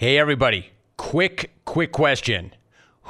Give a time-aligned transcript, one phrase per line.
[0.00, 0.70] Hey, everybody.
[0.96, 2.54] Quick, quick question.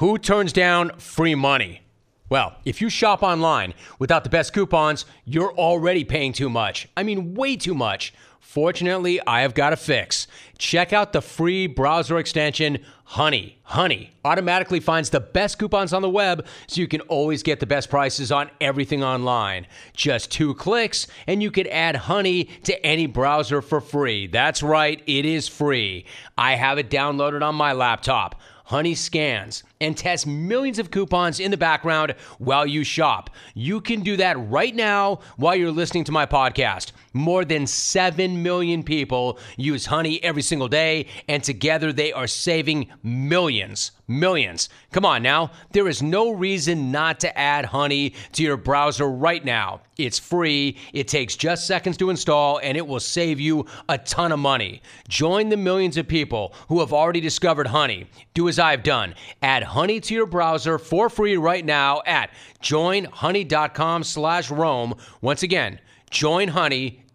[0.03, 1.83] Who turns down free money?
[2.29, 6.89] Well, if you shop online without the best coupons, you're already paying too much.
[6.97, 8.13] I mean, way too much.
[8.51, 10.27] Fortunately, I have got a fix.
[10.59, 13.61] Check out the free browser extension Honey.
[13.63, 17.67] Honey automatically finds the best coupons on the web so you can always get the
[17.67, 19.69] best prices on everything online.
[19.95, 24.27] Just two clicks and you can add Honey to any browser for free.
[24.27, 26.05] That's right, it is free.
[26.37, 28.41] I have it downloaded on my laptop.
[28.71, 33.29] Honey scans and tests millions of coupons in the background while you shop.
[33.53, 36.93] You can do that right now while you're listening to my podcast.
[37.13, 42.89] More than 7 million people use Honey every single day, and together they are saving
[43.03, 43.91] millions.
[44.11, 44.69] Millions.
[44.91, 45.53] Come on now.
[45.71, 49.83] There is no reason not to add Honey to your browser right now.
[49.97, 54.33] It's free, it takes just seconds to install, and it will save you a ton
[54.33, 54.83] of money.
[55.07, 58.09] Join the millions of people who have already discovered Honey.
[58.35, 59.15] Do as I've done.
[59.43, 64.95] Add Honey to your browser for free right now at joinhoney.com slash Rome.
[65.21, 65.79] Once again,
[66.11, 67.10] joinhoney.com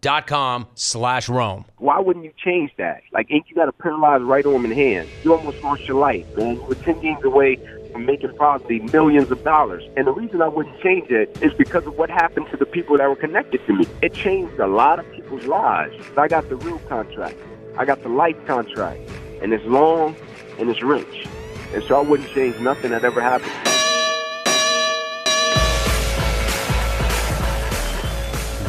[0.74, 1.64] slash Rome.
[1.78, 3.02] Why wouldn't you change that?
[3.12, 5.08] Like, ain't you got a paralyzed right arm and hand?
[5.24, 6.56] You almost lost your life, man.
[6.56, 7.56] You were 10 games away
[7.90, 9.82] from making probably millions of dollars.
[9.96, 12.96] And the reason I wouldn't change it is because of what happened to the people
[12.98, 13.84] that were connected to me.
[14.00, 15.96] It changed a lot of people's lives.
[16.16, 17.36] I got the real contract.
[17.76, 19.00] I got the life contract.
[19.42, 20.14] And it's long
[20.58, 21.26] and it's rich.
[21.74, 23.85] And so I wouldn't change nothing that ever happened.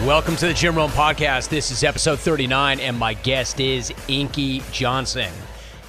[0.08, 1.50] Welcome to the Jim Rome Podcast.
[1.50, 5.30] This is episode 39, and my guest is Inky Johnson.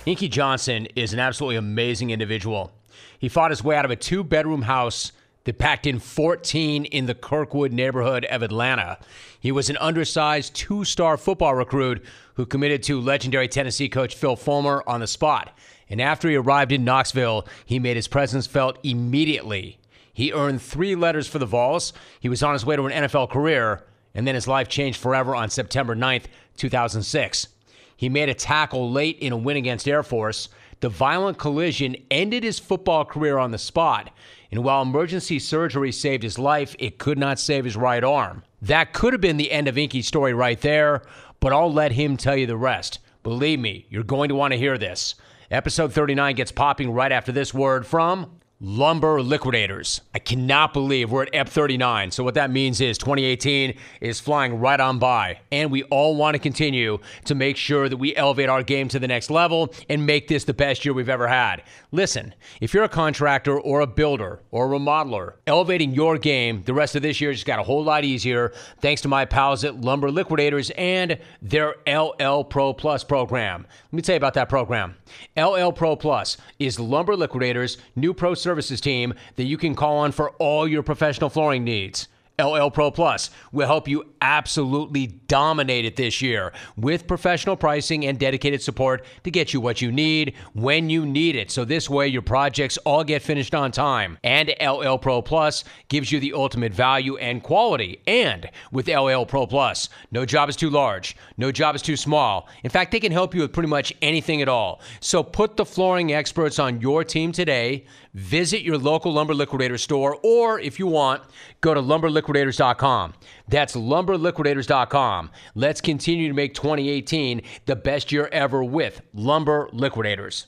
[0.06, 2.72] Inky Johnson is an absolutely amazing individual.
[3.20, 5.12] He fought his way out of a two bedroom house
[5.44, 8.98] that packed in 14 in the Kirkwood neighborhood of Atlanta.
[9.38, 12.04] He was an undersized two star football recruit
[12.34, 15.56] who committed to legendary Tennessee coach Phil Fulmer on the spot.
[15.88, 19.78] And after he arrived in Knoxville, he made his presence felt immediately.
[20.12, 21.92] He earned three letters for the Vols.
[22.18, 25.34] He was on his way to an NFL career, and then his life changed forever
[25.34, 26.24] on September 9th,
[26.56, 27.48] 2006.
[27.96, 30.48] He made a tackle late in a win against Air Force.
[30.80, 34.10] The violent collision ended his football career on the spot,
[34.52, 38.44] and while emergency surgery saved his life, it could not save his right arm.
[38.62, 41.02] That could have been the end of Inky's story right there,
[41.40, 43.00] but I'll let him tell you the rest.
[43.22, 45.16] Believe me, you're going to want to hear this.
[45.50, 50.00] Episode 39 gets popping right after this word from Lumber Liquidators.
[50.16, 52.10] I cannot believe we're at EP 39.
[52.10, 55.38] So, what that means is 2018 is flying right on by.
[55.52, 58.98] And we all want to continue to make sure that we elevate our game to
[58.98, 61.62] the next level and make this the best year we've ever had.
[61.92, 66.74] Listen, if you're a contractor or a builder or a remodeler, elevating your game the
[66.74, 69.80] rest of this year just got a whole lot easier thanks to my pals at
[69.80, 73.66] Lumber Liquidators and their LL Pro Plus program.
[73.84, 74.96] Let me tell you about that program.
[75.36, 80.10] LL Pro Plus is Lumber Liquidators' new pro services team that you can call on
[80.10, 82.08] for all your professional flooring needs.
[82.40, 88.16] LL Pro Plus will help you absolutely dominate it this year with professional pricing and
[88.16, 91.50] dedicated support to get you what you need when you need it.
[91.50, 94.18] So this way your projects all get finished on time.
[94.22, 98.00] And LL Pro Plus gives you the ultimate value and quality.
[98.06, 102.48] And with LL Pro Plus, no job is too large, no job is too small.
[102.62, 104.80] In fact, they can help you with pretty much anything at all.
[105.00, 107.84] So put the flooring experts on your team today.
[108.14, 111.22] Visit your local Lumber Liquidator store, or if you want,
[111.60, 113.14] go to lumberliquidators.com.
[113.48, 115.30] That's lumberliquidators.com.
[115.54, 120.46] Let's continue to make 2018 the best year ever with Lumber Liquidators.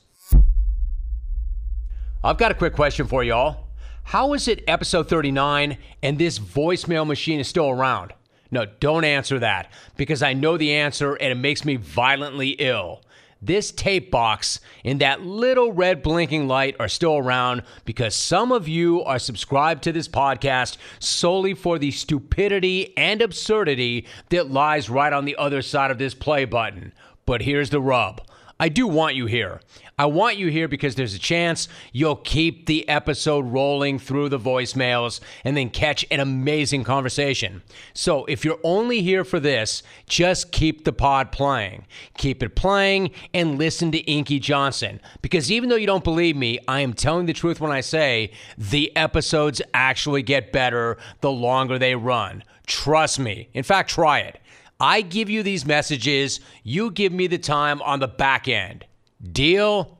[2.23, 3.67] I've got a quick question for y'all.
[4.03, 8.13] How is it episode 39 and this voicemail machine is still around?
[8.51, 13.01] No, don't answer that because I know the answer and it makes me violently ill.
[13.41, 18.67] This tape box and that little red blinking light are still around because some of
[18.67, 25.13] you are subscribed to this podcast solely for the stupidity and absurdity that lies right
[25.13, 26.93] on the other side of this play button.
[27.25, 28.21] But here's the rub.
[28.59, 29.59] I do want you here.
[30.01, 34.39] I want you here because there's a chance you'll keep the episode rolling through the
[34.39, 37.61] voicemails and then catch an amazing conversation.
[37.93, 41.85] So if you're only here for this, just keep the pod playing.
[42.17, 46.57] Keep it playing and listen to Inky Johnson because even though you don't believe me,
[46.67, 51.77] I am telling the truth when I say the episodes actually get better the longer
[51.77, 52.43] they run.
[52.65, 53.49] Trust me.
[53.53, 54.39] In fact, try it.
[54.79, 58.85] I give you these messages, you give me the time on the back end.
[59.21, 59.99] Deal?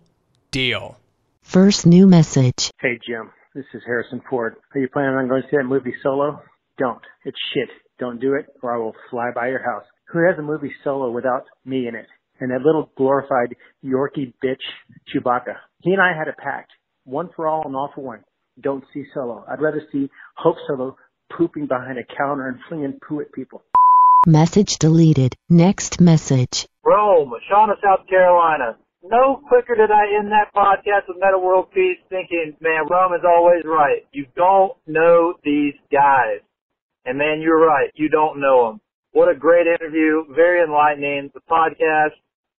[0.49, 0.97] Deal.
[1.43, 2.71] First new message.
[2.79, 3.29] Hey, Jim.
[3.53, 4.55] This is Harrison Ford.
[4.73, 6.41] Are you planning on going to see that movie Solo?
[6.79, 7.01] Don't.
[7.23, 7.69] It's shit.
[7.99, 9.83] Don't do it, or I will fly by your house.
[10.11, 12.07] Who has a movie Solo without me in it?
[12.39, 14.63] And that little glorified Yorkie bitch
[15.13, 15.53] Chewbacca.
[15.83, 16.71] He and I had a pact.
[17.03, 18.23] One for all and all for one.
[18.59, 19.45] Don't see Solo.
[19.47, 20.95] I'd rather see Hope Solo
[21.37, 23.61] pooping behind a counter and flinging poo at people.
[24.25, 25.35] Message deleted.
[25.47, 26.65] Next message.
[26.83, 28.77] Rome, Shauna, South Carolina.
[29.03, 33.25] No quicker did I end that podcast with Meta World Peace thinking, man, Rome is
[33.25, 34.05] always right.
[34.11, 36.41] You don't know these guys.
[37.05, 37.89] And man, you're right.
[37.95, 38.81] You don't know them.
[39.11, 40.23] What a great interview.
[40.33, 41.31] Very enlightening.
[41.33, 42.13] The podcast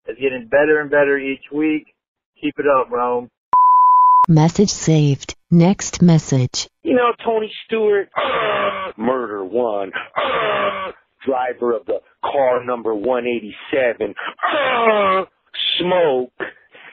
[0.07, 1.85] is getting better and better each week.
[2.41, 3.29] Keep it up, Rome.
[4.27, 5.35] Message saved.
[5.51, 6.67] Next message.
[6.81, 8.09] You know, Tony Stewart,
[8.97, 9.91] murder one,
[11.25, 14.15] driver of the car number 187,
[15.79, 16.33] smoke.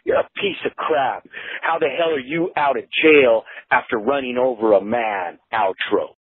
[0.05, 1.27] You're a piece of crap.
[1.63, 5.39] How the hell are you out of jail after running over a man?
[5.53, 6.15] Outro.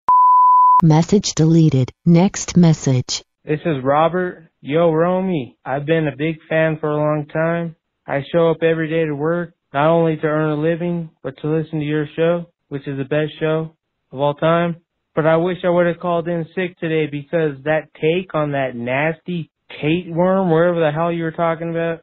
[0.82, 1.90] Message deleted.
[2.04, 3.22] Next message.
[3.44, 4.50] This is Robert.
[4.60, 5.56] Yo, Romy.
[5.64, 7.76] I've been a big fan for a long time.
[8.06, 11.48] I show up every day to work, not only to earn a living, but to
[11.48, 13.74] listen to your show, which is the best show
[14.12, 14.76] of all time.
[15.14, 18.76] But I wish I would have called in sick today because that take on that
[18.76, 19.50] nasty
[19.80, 22.00] tapeworm, wherever the hell you were talking about,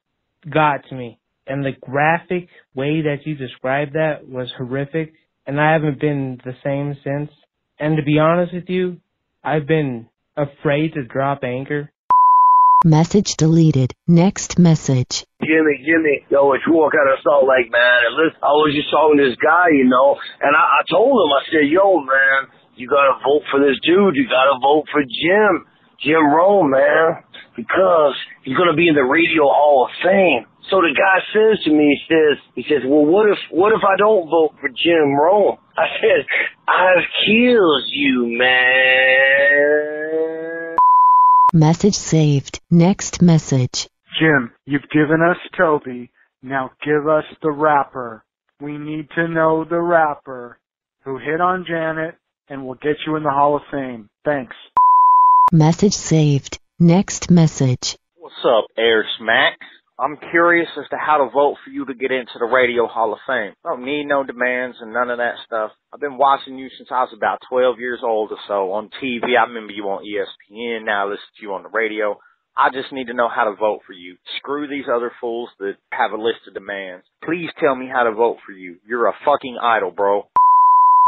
[0.50, 1.19] got to me.
[1.47, 5.13] And the graphic way that you described that was horrific.
[5.45, 7.31] And I haven't been the same since.
[7.80, 8.97] And to be honest with you,
[9.44, 11.92] I've been afraid to drop anchor.
[12.83, 13.94] Message deleted.
[14.07, 15.25] Next message.
[15.42, 18.00] Jimmy, Jimmy, yo, it's Walk out of Salt Lake, man.
[18.06, 21.18] And listen, I was just talking to this guy, you know, and I, I told
[21.18, 24.13] him, I said, yo, man, you gotta vote for this dude.
[24.13, 25.65] You gotta vote for Jim,
[25.98, 27.25] Jim Rome, man,
[27.55, 30.45] because he's gonna be in the Radio Hall of Fame.
[30.69, 33.83] So the guy says to me, he says, he says, well, what if, what if
[33.83, 35.57] I don't vote for Jim Rome?
[35.77, 36.25] I said,
[36.67, 39.95] I've killed you, man.
[41.53, 42.59] Message saved.
[42.71, 43.87] Next message.
[44.19, 46.09] Jim, you've given us Toby.
[46.41, 48.23] Now give us the rapper.
[48.59, 50.57] We need to know the rapper
[51.03, 52.15] who hit on Janet
[52.49, 54.09] and we'll get you in the Hall of Fame.
[54.23, 54.55] Thanks.
[55.51, 56.59] Message saved.
[56.80, 57.95] Next message.
[58.18, 59.57] What's up, Air Smack?
[59.98, 63.13] I'm curious as to how to vote for you to get into the Radio Hall
[63.13, 63.54] of Fame.
[63.63, 65.72] I don't need no demands and none of that stuff.
[65.94, 69.24] I've been watching you since I was about 12 years old or so on TV.
[69.39, 70.83] I remember you on ESPN.
[70.83, 72.19] Now I listen to you on the radio.
[72.57, 74.18] I just need to know how to vote for you.
[74.39, 77.06] Screw these other fools that have a list of demands.
[77.24, 78.79] Please tell me how to vote for you.
[78.86, 80.27] You're a fucking idol, bro.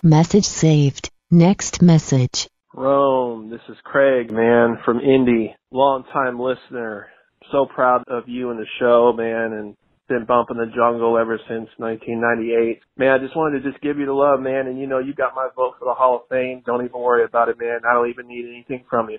[0.01, 1.11] Message saved.
[1.29, 2.47] Next message.
[2.77, 5.55] Rome, this is Craig, man, from Indy.
[5.71, 7.07] Long time listener.
[7.51, 9.75] So proud of you and the show, man, and
[10.07, 12.79] been bumping the jungle ever since 1998.
[12.95, 15.15] Man, I just wanted to just give you the love, man, and you know you
[15.15, 16.61] got my vote for the Hall of Fame.
[16.67, 17.79] Don't even worry about it, man.
[17.83, 19.17] I don't even need anything from you.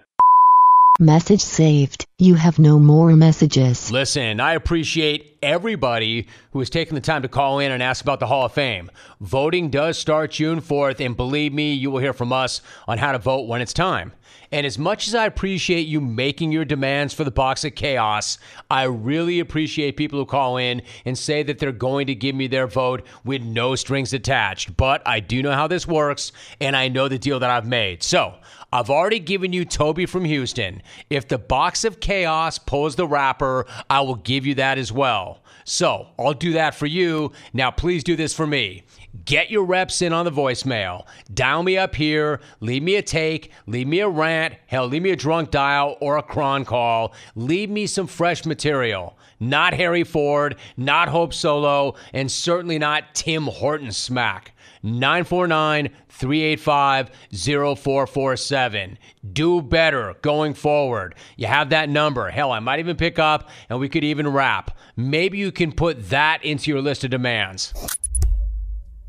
[1.00, 2.06] Message saved.
[2.18, 3.92] You have no more messages.
[3.92, 8.18] Listen, I appreciate everybody who has taken the time to call in and ask about
[8.18, 8.90] the Hall of Fame.
[9.20, 13.12] Voting does start June 4th, and believe me, you will hear from us on how
[13.12, 14.12] to vote when it's time.
[14.50, 18.38] And as much as I appreciate you making your demands for the box of chaos,
[18.68, 22.48] I really appreciate people who call in and say that they're going to give me
[22.48, 24.76] their vote with no strings attached.
[24.76, 28.02] But I do know how this works, and I know the deal that I've made.
[28.02, 28.34] So
[28.70, 30.82] I've already given you Toby from Houston.
[31.08, 35.42] If the box of chaos pulls the rapper, I will give you that as well.
[35.64, 37.32] So I'll do that for you.
[37.54, 38.82] Now, please do this for me.
[39.24, 41.06] Get your reps in on the voicemail.
[41.32, 45.10] Dial me up here, leave me a take, leave me a rant, hell, leave me
[45.10, 47.14] a drunk dial or a cron call.
[47.34, 49.18] Leave me some fresh material.
[49.40, 54.52] Not Harry Ford, not Hope Solo, and certainly not Tim Horton smack.
[54.82, 57.10] 949 385
[57.78, 58.98] 0447.
[59.32, 61.14] Do better going forward.
[61.36, 62.30] You have that number.
[62.30, 64.76] Hell, I might even pick up and we could even rap.
[64.96, 67.72] Maybe you can put that into your list of demands.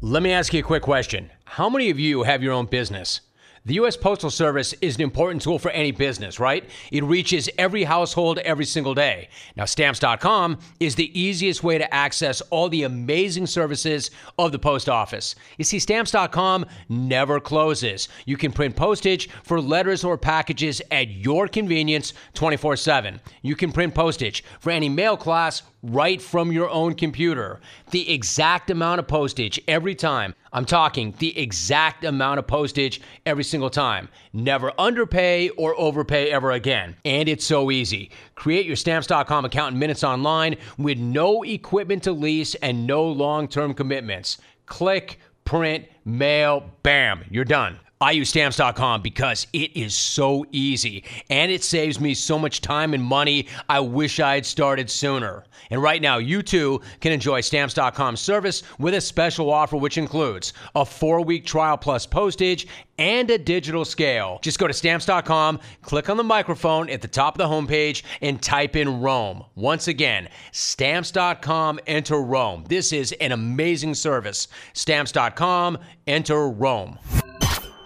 [0.02, 1.30] Let me ask you a quick question.
[1.44, 3.20] How many of you have your own business?
[3.66, 3.98] The U.S.
[3.98, 6.68] Postal Service is an important tool for any business, right?
[6.92, 9.30] It reaches every household every single day.
[9.58, 14.88] Now, stamps.com is the easiest way to access all the amazing services of the post
[14.88, 15.36] office.
[15.58, 18.08] You see, stamps.com never closes.
[18.26, 23.20] You can print postage for letters or packages at your convenience 24 7.
[23.42, 27.60] You can print postage for any mail class right from your own computer.
[27.92, 30.36] The exact amount of postage every time.
[30.54, 34.10] I'm talking the exact amount of postage every single time.
[34.34, 36.96] Never underpay or overpay ever again.
[37.06, 38.12] And it's so easy.
[38.36, 43.48] Create your stamps.com account in minutes online with no equipment to lease and no long
[43.48, 44.38] term commitments.
[44.66, 47.80] Click, print, mail, bam, you're done.
[48.02, 52.94] I use stamps.com because it is so easy and it saves me so much time
[52.94, 53.48] and money.
[53.68, 55.44] I wish I had started sooner.
[55.70, 60.54] And right now, you too can enjoy stamps.com service with a special offer, which includes
[60.76, 64.40] a four week trial plus postage and a digital scale.
[64.42, 68.42] Just go to stamps.com, click on the microphone at the top of the homepage, and
[68.42, 69.44] type in Rome.
[69.56, 72.64] Once again, stamps.com, enter Rome.
[72.70, 74.48] This is an amazing service.
[74.72, 75.78] Stamps.com,
[76.08, 76.98] enter Rome.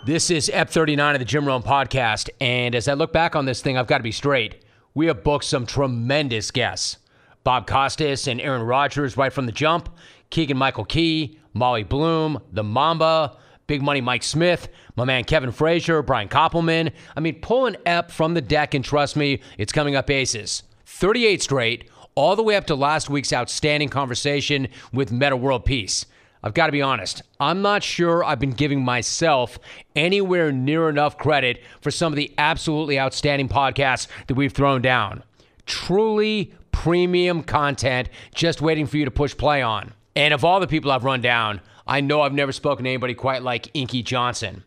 [0.05, 2.29] This is EP 39 of the Jim Rome podcast.
[2.41, 4.65] And as I look back on this thing, I've got to be straight.
[4.93, 6.97] We have booked some tremendous guests
[7.45, 9.87] Bob Costas and Aaron Rodgers right from the jump,
[10.29, 14.67] Keegan Michael Key, Molly Bloom, the Mamba, Big Money Mike Smith,
[14.97, 16.91] my man Kevin Frazier, Brian Koppelman.
[17.15, 20.63] I mean, pull an EP from the deck and trust me, it's coming up aces.
[20.85, 26.05] 38 straight, all the way up to last week's outstanding conversation with Meta World Peace.
[26.43, 29.57] I've got to be honest, I'm not sure I've been giving myself
[29.95, 35.23] anywhere near enough credit for some of the absolutely outstanding podcasts that we've thrown down.
[35.65, 39.93] Truly premium content just waiting for you to push play on.
[40.17, 43.13] And of all the people I've run down, I know I've never spoken to anybody
[43.13, 44.63] quite like Inky Johnson.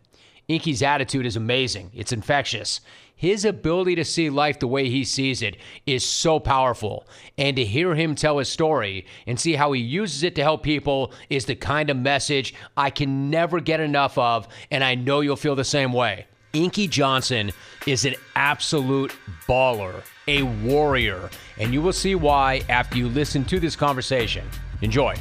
[0.47, 2.81] Inky's attitude is amazing, it's infectious.
[3.19, 5.57] His ability to see life the way he sees it
[5.87, 7.07] is so powerful.
[7.35, 10.61] And to hear him tell his story and see how he uses it to help
[10.61, 14.47] people is the kind of message I can never get enough of.
[14.69, 16.27] And I know you'll feel the same way.
[16.53, 17.51] Inky Johnson
[17.87, 19.15] is an absolute
[19.47, 21.31] baller, a warrior.
[21.57, 24.47] And you will see why after you listen to this conversation.
[24.83, 25.15] Enjoy.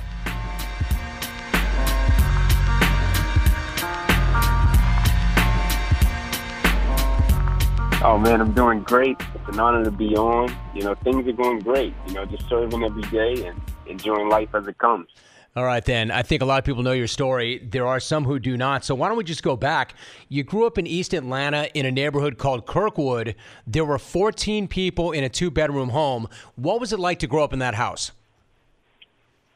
[8.08, 9.16] Oh man, I'm doing great.
[9.34, 10.56] It's an honor to be on.
[10.76, 11.92] You know, things are going great.
[12.06, 15.08] You know, just serving every day and enjoying life as it comes.
[15.56, 16.12] All right, then.
[16.12, 17.58] I think a lot of people know your story.
[17.68, 18.84] There are some who do not.
[18.84, 19.96] So why don't we just go back?
[20.28, 23.34] You grew up in East Atlanta in a neighborhood called Kirkwood.
[23.66, 26.28] There were 14 people in a two bedroom home.
[26.54, 28.12] What was it like to grow up in that house?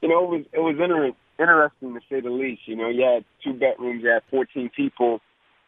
[0.02, 2.62] You know, it was it was inter- interesting to say the least.
[2.66, 5.21] You know, you had two bedrooms, you had 14 people,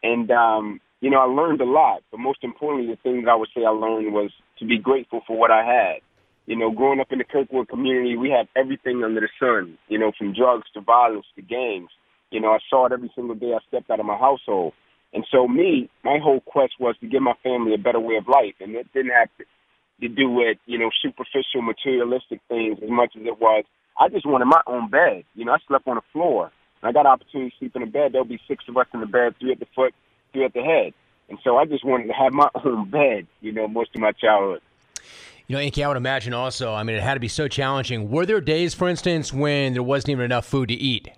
[0.03, 2.01] and um, you know, I learned a lot.
[2.11, 5.19] But most importantly, the thing that I would say I learned was to be grateful
[5.27, 5.99] for what I had.
[6.45, 9.99] You know, growing up in the Kirkwood community, we had everything under the sun, you
[9.99, 11.89] know, from drugs to violence to gangs.
[12.31, 14.71] You know, I saw it every single day I stepped out of my household.
[15.13, 18.29] And so me, my whole quest was to give my family a better way of
[18.29, 18.55] life.
[18.61, 19.45] And it didn't have to,
[20.03, 23.63] do with, you know, superficial materialistic things as much as it was.
[23.97, 25.23] I just wanted my own bed.
[25.33, 26.51] You know, I slept on the floor.
[26.81, 28.11] I got an opportunity to sleep in a bed.
[28.11, 29.93] There'll be six of us in the bed, three at the foot,
[30.41, 30.93] at the head.
[31.29, 34.11] And so I just wanted to have my own bed, you know, most of my
[34.11, 34.61] childhood.
[35.47, 38.09] You know, Inky, I would imagine also, I mean, it had to be so challenging.
[38.09, 41.09] Were there days, for instance, when there wasn't even enough food to eat?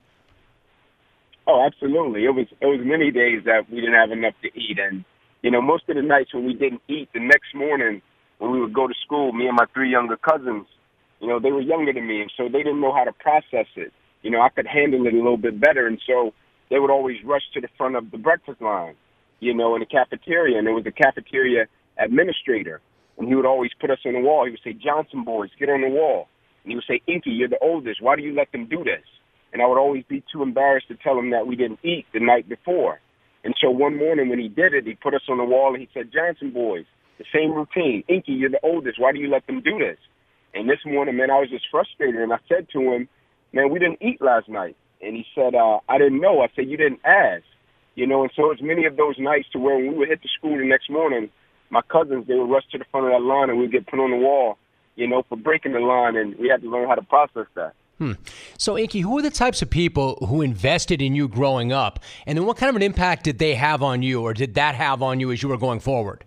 [1.48, 2.26] Oh, absolutely.
[2.26, 5.06] It was it was many days that we didn't have enough to eat, and
[5.44, 8.02] you know, most of the nights when we didn't eat, the next morning
[8.40, 10.66] when we would go to school, me and my three younger cousins,
[11.20, 13.68] you know, they were younger than me, and so they didn't know how to process
[13.76, 13.94] it.
[14.24, 16.34] You know, I could handle it a little bit better, and so
[16.70, 18.96] they would always rush to the front of the breakfast line,
[19.40, 21.66] you know, in the cafeteria, and there was a cafeteria
[21.98, 22.82] administrator,
[23.18, 24.46] and he would always put us on the wall.
[24.46, 26.28] He would say, Johnson boys, get on the wall.
[26.64, 28.02] And he would say, Inky, you're the oldest.
[28.02, 29.04] Why do you let them do this?
[29.54, 32.20] And I would always be too embarrassed to tell him that we didn't eat the
[32.20, 33.00] night before.
[33.46, 35.82] And so one morning when he did it, he put us on the wall and
[35.82, 36.86] he said, Johnson boys,
[37.20, 38.04] the same routine.
[38.10, 39.00] Inky, you're the oldest.
[39.00, 39.98] Why do you let them do this?
[40.54, 42.20] And this morning, man, I was just frustrated.
[42.20, 43.08] And I said to him,
[43.54, 44.76] man, we didn't eat last night.
[45.02, 46.42] And he said, uh, I didn't know.
[46.42, 47.44] I said, you didn't ask.
[47.96, 50.22] You know, and so it's many of those nights to where when we would hit
[50.22, 51.30] the school the next morning,
[51.70, 54.00] my cousins, they would rush to the front of that line and we'd get put
[54.00, 54.58] on the wall,
[54.96, 56.16] you know, for breaking the line.
[56.18, 57.74] And we had to learn how to process that.
[57.98, 58.14] Hmm.
[58.58, 62.00] So, Inky, who are the types of people who invested in you growing up?
[62.26, 64.76] And then what kind of an impact did they have on you, or did that
[64.76, 66.26] have on you as you were going forward?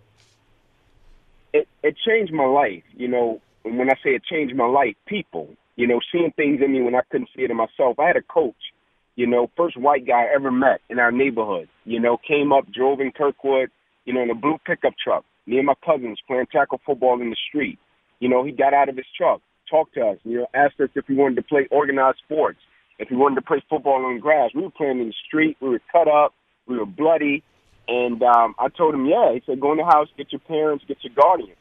[1.53, 2.83] It, it changed my life.
[2.95, 5.47] You know, when I say it changed my life, people,
[5.79, 7.97] you know, seeing things in me when I couldn't see it in myself.
[7.99, 8.73] I had a coach,
[9.15, 12.65] you know, first white guy I ever met in our neighborhood, you know, came up,
[12.71, 13.69] drove in Kirkwood,
[14.05, 15.23] you know, in a blue pickup truck.
[15.47, 17.79] Me and my cousins playing tackle football in the street.
[18.19, 20.89] You know, he got out of his truck talked to us, you know, asked us
[20.95, 22.57] if we wanted to play organized sports,
[22.97, 24.49] if we wanted to play football on grass.
[24.53, 25.57] We were playing in the street.
[25.61, 26.33] We were cut up.
[26.67, 27.43] We were bloody.
[27.87, 29.33] And um, I told him, yeah.
[29.33, 31.55] He said, go in the house, get your parents, get your guardian.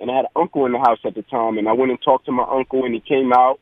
[0.00, 2.00] And I had an uncle in the house at the time, and I went and
[2.02, 3.60] talked to my uncle, and he came out,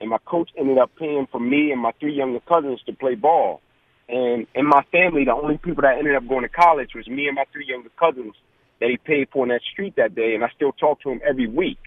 [0.00, 3.14] and my coach ended up paying for me and my three younger cousins to play
[3.14, 3.60] ball.
[4.08, 7.26] And in my family, the only people that ended up going to college was me
[7.28, 8.34] and my three younger cousins
[8.80, 11.20] that he paid for in that street that day, and I still talk to him
[11.24, 11.78] every week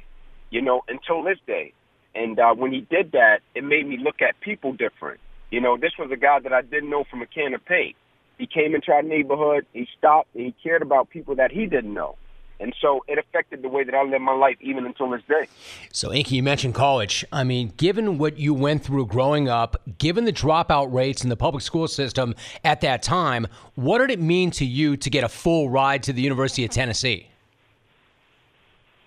[0.49, 1.73] you know, until this day.
[2.15, 5.19] And uh, when he did that, it made me look at people different.
[5.51, 7.95] You know, this was a guy that I didn't know from a can of paint.
[8.37, 11.93] He came into our neighborhood, he stopped, and he cared about people that he didn't
[11.93, 12.15] know.
[12.61, 15.47] And so it affected the way that I live my life even until this day.
[15.93, 17.23] So, Inky, you mentioned college.
[17.31, 21.37] I mean, given what you went through growing up, given the dropout rates in the
[21.37, 22.35] public school system
[22.65, 26.13] at that time, what did it mean to you to get a full ride to
[26.13, 27.27] the University of Tennessee?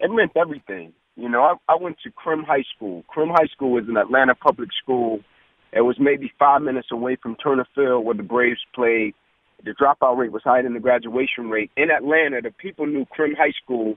[0.01, 0.95] It meant everything.
[1.17, 3.05] You know, I, I went to Crim High School.
[3.07, 5.21] Crim High School is an Atlanta public school.
[5.73, 9.15] It was maybe five minutes away from Turner Field where the Braves played.
[9.65, 11.71] The dropout rate was higher than the graduation rate.
[11.77, 13.97] In Atlanta, the people knew Crim High School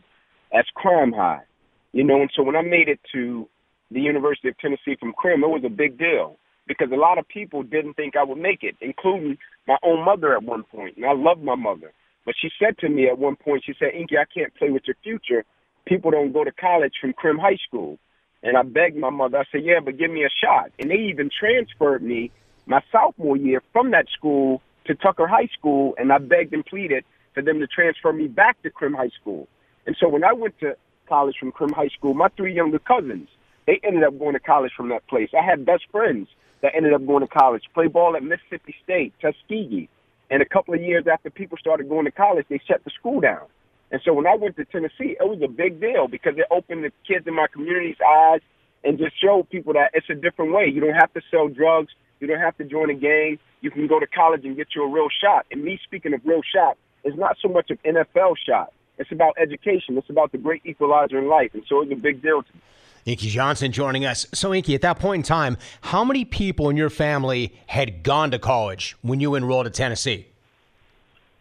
[0.54, 1.44] as crime high.
[1.92, 3.48] You know, and so when I made it to
[3.92, 7.28] the University of Tennessee from Crim, it was a big deal because a lot of
[7.28, 10.98] people didn't think I would make it, including my own mother at one point.
[10.98, 11.92] And I loved my mother.
[12.26, 14.84] But she said to me at one point, she said, Inky, I can't play with
[14.88, 15.46] your future
[15.86, 17.98] people don't go to college from Crim High School.
[18.44, 20.72] And I begged my mother, I said, yeah, but give me a shot.
[20.78, 22.32] And they even transferred me
[22.68, 27.04] my sophomore year from that school to Tucker High School, and I begged and pleaded
[27.34, 29.48] for them to transfer me back to Crim High School.
[29.86, 30.76] And so when I went to
[31.08, 33.30] college from Crim High School, my three younger cousins,
[33.68, 35.30] they ended up going to college from that place.
[35.38, 36.28] I had best friends
[36.62, 39.90] that ended up going to college, play ball at Mississippi State, Tuskegee.
[40.30, 43.20] And a couple of years after people started going to college, they shut the school
[43.20, 43.46] down.
[43.92, 46.84] And so when I went to Tennessee, it was a big deal because it opened
[46.84, 48.42] the kids in my community's eyes
[48.84, 50.68] and just showed people that it's a different way.
[50.68, 51.94] You don't have to sell drugs.
[52.26, 53.38] You don't have to join a gang.
[53.62, 55.46] You can go to college and get you a real shot.
[55.52, 58.74] And me speaking of real shot, it's not so much an NFL shot.
[58.98, 59.96] It's about education.
[59.96, 61.52] It's about the great equalizer in life.
[61.54, 62.62] And so it's a big deal to me.
[63.06, 64.26] Inky Johnson joining us.
[64.34, 68.32] So, Inky, at that point in time, how many people in your family had gone
[68.32, 70.26] to college when you enrolled at Tennessee?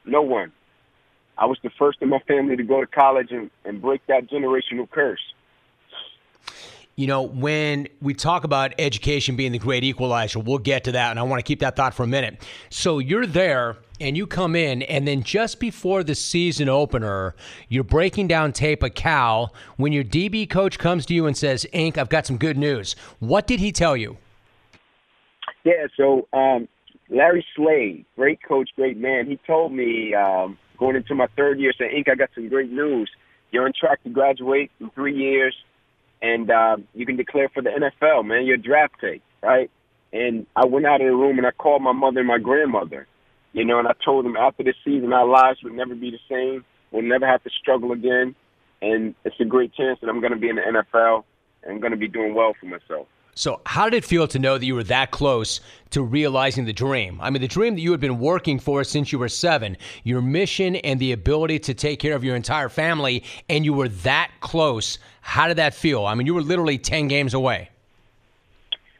[0.05, 0.53] No one.
[1.39, 4.29] I was the first in my family to go to college and, and break that
[4.29, 5.23] generational curse.
[6.97, 11.11] You know, when we talk about education being the great equalizer, we'll get to that,
[11.11, 12.47] and I want to keep that thought for a minute.
[12.71, 17.35] So you're there, and you come in, and then just before the season opener,
[17.69, 21.67] you're breaking down tape of Cal when your DB coach comes to you and says,
[21.73, 22.95] Ink, I've got some good news.
[23.19, 24.17] What did he tell you?
[25.65, 26.69] Yeah, so um,
[27.09, 31.73] Larry Slade, great coach, great man, he told me um, going into my third year
[31.77, 33.11] saying, Ink, I got some great news.
[33.51, 35.57] You're on track to graduate in three years,
[36.25, 38.47] and uh, you can declare for the NFL, man.
[38.47, 39.71] You're draft pick, right?
[40.11, 43.07] And I went out of the room and I called my mother and my grandmother,
[43.53, 46.19] you know, and I told them after this season, our lives would never be the
[46.31, 46.65] same.
[46.91, 48.35] We'll never have to struggle again.
[48.81, 51.25] And it's a great chance that I'm going to be in the NFL
[51.63, 53.07] and going to be doing well for myself.
[53.37, 56.73] So, how did it feel to know that you were that close to realizing the
[56.73, 57.19] dream?
[57.21, 60.23] I mean, the dream that you had been working for since you were seven, your
[60.23, 64.31] mission and the ability to take care of your entire family, and you were that
[64.41, 65.01] close.
[65.21, 66.07] How did that feel?
[66.07, 67.71] I mean, you were literally 10 games away.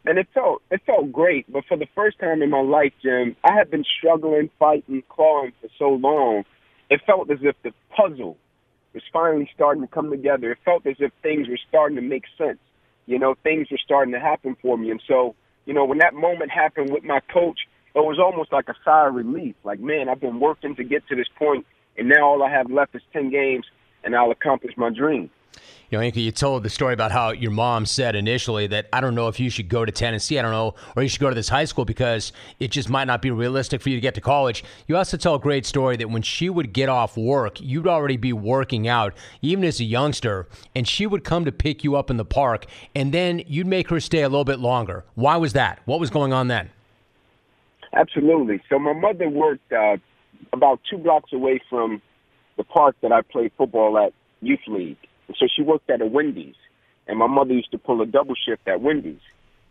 [0.05, 3.37] And it felt it felt great, but for the first time in my life, Jim,
[3.45, 6.45] I had been struggling, fighting, clawing for so long.
[6.91, 8.37] It felt as if the puzzle
[8.93, 10.51] was finally starting to come together.
[10.51, 12.59] It felt as if things were starting to make sense
[13.07, 14.91] you know, things were starting to happen for me.
[14.91, 15.35] And so,
[15.67, 17.61] you know, when that moment happened with my coach,
[17.95, 19.55] it was almost like a sigh of relief.
[19.65, 22.71] Like, man, I've been working to get to this point, and now all I have
[22.71, 23.67] left is 10 games,
[24.03, 25.31] and I'll accomplish my dream.
[25.91, 29.15] You know, you told the story about how your mom said initially that I don't
[29.15, 31.37] know if you should go to Tennessee, I don't know, or you should go to
[31.37, 34.21] this high school because it just might not be realistic for you to get to
[34.21, 34.65] college.
[34.89, 38.17] You also tell a great story that when she would get off work, you'd already
[38.17, 42.11] be working out, even as a youngster, and she would come to pick you up
[42.11, 45.05] in the park, and then you'd make her stay a little bit longer.
[45.15, 45.81] Why was that?
[45.85, 46.71] What was going on then?
[47.93, 48.61] Absolutely.
[48.69, 49.99] So my mother worked uh,
[50.53, 52.03] about two blocks away from
[52.57, 54.97] the park that I played football at youth league.
[55.29, 56.57] And so she worked at a Wendy's,
[57.07, 59.21] and my mother used to pull a double shift at Wendy's.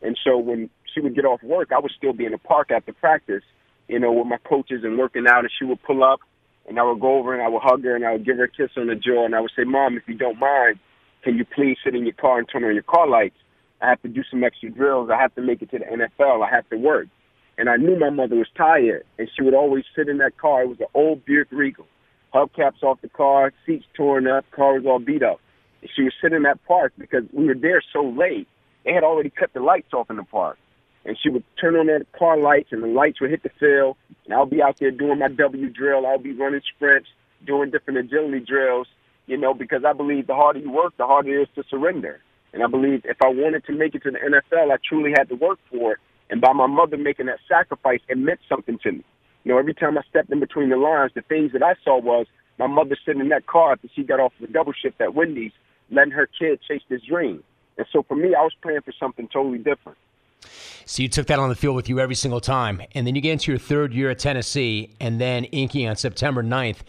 [0.02, 2.72] And so when she would get off work, I would still be in the park
[2.72, 3.44] after practice,
[3.88, 6.20] you know, with my coaches and working out, and she would pull up,
[6.68, 8.46] and I would go over and I would hug her and I would give her
[8.46, 10.80] a kiss on the jaw, and I would say, "Mom, if you don't mind,
[11.22, 13.38] can you please sit in your car and turn on your car lights?
[13.82, 15.10] I have to do some extra drills.
[15.10, 16.42] I have to make it to the NFL.
[16.44, 17.08] I have to work."
[17.58, 20.64] And I knew my mother was tired, and she would always sit in that car.
[20.64, 21.86] It was an old Buick Regal,
[22.34, 25.40] hubcaps off the car, seats torn up, car was all beat up.
[25.96, 28.48] She would sit in that park because we were there so late.
[28.86, 30.58] They had already cut the lights off in the park
[31.06, 33.98] and she would turn on that car lights and the lights would hit the field
[34.26, 36.06] and I'll be out there doing my W drill.
[36.06, 37.10] I'll be running sprints,
[37.46, 38.88] doing different agility drills,
[39.28, 42.22] you know, because I believe the harder you work, the harder it is to surrender.
[42.54, 45.28] And I believe if I wanted to make it to the NFL, I truly had
[45.30, 46.00] to work for it.
[46.30, 49.04] And by my mother making that sacrifice, it meant something to me.
[49.44, 52.00] You know, every time I stepped in between the lines, the things that I saw
[52.00, 52.28] was
[52.60, 55.52] my mother sitting in that car after she got off the double shift at Wendy's,
[55.92, 57.44] letting her kid chase this dream.
[57.78, 59.98] And so for me, I was praying for something totally different.
[60.86, 62.82] So you took that on the field with you every single time.
[62.94, 66.44] And then you get into your third year at Tennessee, and then Inky on September
[66.44, 66.80] 9th,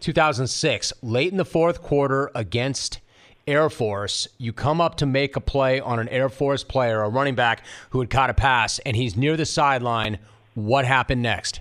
[0.00, 2.98] 2006, late in the fourth quarter against
[3.46, 7.08] Air Force, you come up to make a play on an Air Force player, a
[7.08, 10.18] running back who had caught a pass, and he's near the sideline.
[10.54, 11.60] What happened next?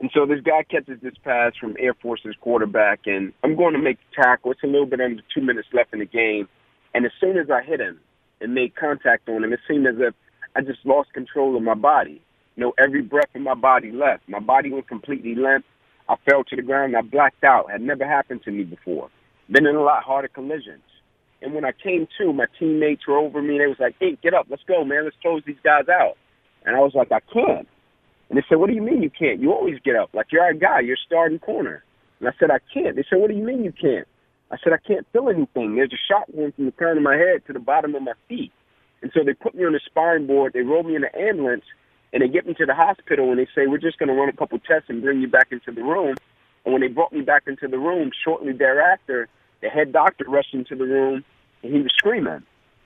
[0.00, 3.80] And so this guy catches this pass from Air Force's quarterback, and I'm going to
[3.80, 4.52] make the tackle.
[4.52, 6.48] It's a little bit under two minutes left in the game.
[6.94, 7.98] And as soon as I hit him
[8.40, 10.14] and made contact on him, it seemed as if
[10.54, 12.20] I just lost control of my body.
[12.56, 14.28] You know, every breath in my body left.
[14.28, 15.64] My body went completely limp.
[16.08, 16.96] I fell to the ground.
[16.96, 17.70] I blacked out.
[17.70, 19.10] Had never happened to me before.
[19.50, 20.82] Been in a lot harder collisions.
[21.42, 23.58] And when I came to, my teammates were over me.
[23.58, 25.04] They was like, "Hey, get up, let's go, man.
[25.04, 26.16] Let's close these guys out."
[26.64, 27.68] And I was like, "I can't."
[28.28, 29.40] And they said, "What do you mean you can't?
[29.40, 30.10] You always get up.
[30.12, 30.80] Like you're our guy.
[30.80, 31.84] You're starting corner."
[32.18, 34.08] And I said, "I can't." They said, "What do you mean you can't?"
[34.50, 35.76] I said, "I can't feel anything.
[35.76, 38.14] There's a shot going from the crown of my head to the bottom of my
[38.28, 38.52] feet."
[39.02, 40.52] And so they put me on the spine board.
[40.52, 41.64] They roll me in the ambulance,
[42.12, 43.30] and they get me to the hospital.
[43.30, 45.48] And they say, "We're just going to run a couple tests and bring you back
[45.52, 46.16] into the room."
[46.64, 49.28] And when they brought me back into the room, shortly thereafter,
[49.60, 51.24] the head doctor rushed into the room,
[51.62, 52.42] and he was screaming.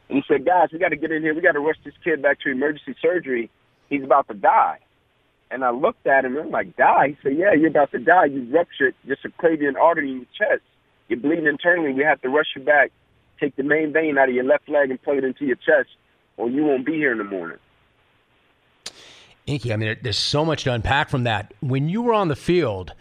[0.08, 1.32] And he said, "Guys, we got to get in here.
[1.32, 3.48] We got to rush this kid back to emergency surgery.
[3.88, 4.78] He's about to die."
[5.50, 7.08] And I looked at him and I'm like, die?
[7.08, 8.26] He said, yeah, you're about to die.
[8.26, 10.62] You ruptured your subclavian artery in your chest.
[11.08, 11.92] You're bleeding internally.
[11.92, 12.92] We have to rush you back,
[13.40, 15.88] take the main vein out of your left leg and plug it into your chest,
[16.36, 17.58] or you won't be here in the morning.
[19.46, 21.52] Inky, I mean, there's so much to unpack from that.
[21.60, 22.92] When you were on the field,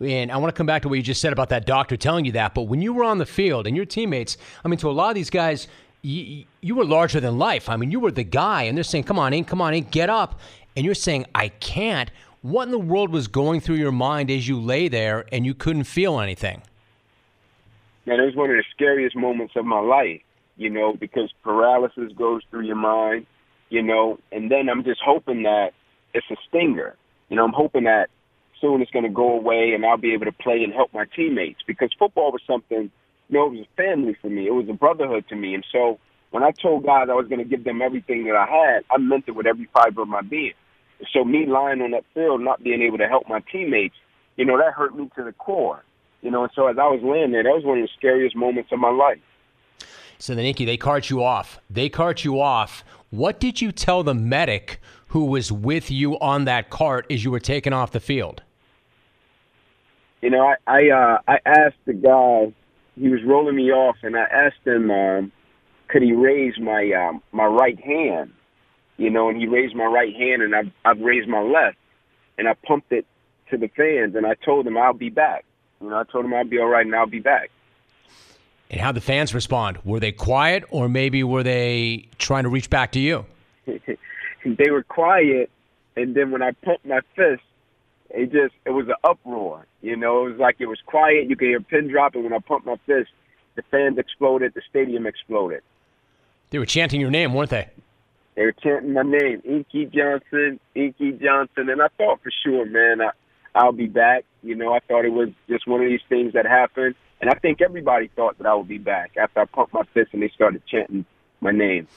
[0.00, 2.24] and I want to come back to what you just said about that doctor telling
[2.24, 4.88] you that, but when you were on the field and your teammates, I mean, to
[4.88, 5.68] a lot of these guys,
[6.00, 7.68] you, you were larger than life.
[7.68, 9.90] I mean, you were the guy, and they're saying, come on, Ink, come on, Ink,
[9.90, 10.40] get up
[10.76, 12.10] and you're saying, I can't,
[12.42, 15.54] what in the world was going through your mind as you lay there and you
[15.54, 16.62] couldn't feel anything?
[18.06, 20.22] Man, it was one of the scariest moments of my life,
[20.56, 23.26] you know, because paralysis goes through your mind,
[23.68, 25.72] you know, and then I'm just hoping that
[26.14, 26.96] it's a stinger.
[27.28, 28.08] You know, I'm hoping that
[28.60, 31.04] soon it's going to go away and I'll be able to play and help my
[31.04, 32.90] teammates because football was something,
[33.28, 34.46] you know, it was a family for me.
[34.46, 35.54] It was a brotherhood to me.
[35.54, 35.98] And so
[36.30, 38.98] when I told guys I was going to give them everything that I had, I
[38.98, 40.54] meant it with every fiber of my being.
[41.12, 43.94] So me lying on that field, not being able to help my teammates,
[44.36, 45.82] you know, that hurt me to the core.
[46.22, 48.34] You know, and so as I was laying there, that was one of the scariest
[48.34, 49.20] moments of my life.
[50.18, 51.60] So then, Inky, they cart you off.
[51.70, 52.84] They cart you off.
[53.10, 57.30] What did you tell the medic who was with you on that cart as you
[57.30, 58.42] were taken off the field?
[60.20, 62.52] You know, I I, uh, I asked the guy.
[63.00, 65.32] He was rolling me off, and I asked him, um,
[65.88, 68.32] could he raise my um, my right hand?
[68.98, 71.78] you know, and he raised my right hand and I've, I've raised my left
[72.36, 73.06] and I pumped it
[73.50, 75.44] to the fans and I told them I'll be back.
[75.80, 77.50] You know, I told them I'll be all right and I'll be back.
[78.70, 79.78] And how the fans respond?
[79.84, 83.24] Were they quiet or maybe were they trying to reach back to you?
[83.66, 85.48] they were quiet
[85.96, 87.42] and then when I pumped my fist,
[88.10, 89.66] it just it was an uproar.
[89.80, 92.24] You know, it was like it was quiet, you could hear a pin drop and
[92.24, 93.10] when I pumped my fist,
[93.54, 95.62] the fans exploded, the stadium exploded.
[96.50, 97.68] They were chanting your name, weren't they?
[98.34, 103.00] They were chanting my name, Inky Johnson, Inky Johnson, and I thought for sure, man,
[103.00, 103.10] I,
[103.54, 104.24] I'll be back.
[104.42, 107.34] You know, I thought it was just one of these things that happened, and I
[107.34, 110.28] think everybody thought that I would be back after I pumped my fist and they
[110.28, 111.04] started chanting
[111.40, 111.88] my name.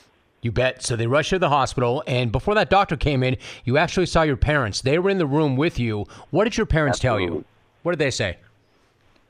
[0.42, 0.82] You bet.
[0.82, 4.08] So they rushed you to the hospital, and before that doctor came in, you actually
[4.08, 4.82] saw your parents.
[4.82, 6.08] They were in the room with you.
[6.32, 7.28] What did your parents Absolutely.
[7.28, 7.46] tell you?
[7.84, 8.38] What did they say?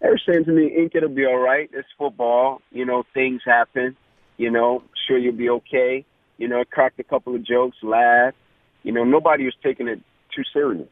[0.01, 1.69] They were saying to me, Ink, it'll be all right.
[1.73, 2.61] It's football.
[2.71, 3.97] You know, things happen.
[4.41, 6.03] You know, sure you'll be okay.
[6.39, 8.35] You know, cracked a couple of jokes, laughed.
[8.81, 10.01] You know, nobody was taking it
[10.35, 10.87] too serious.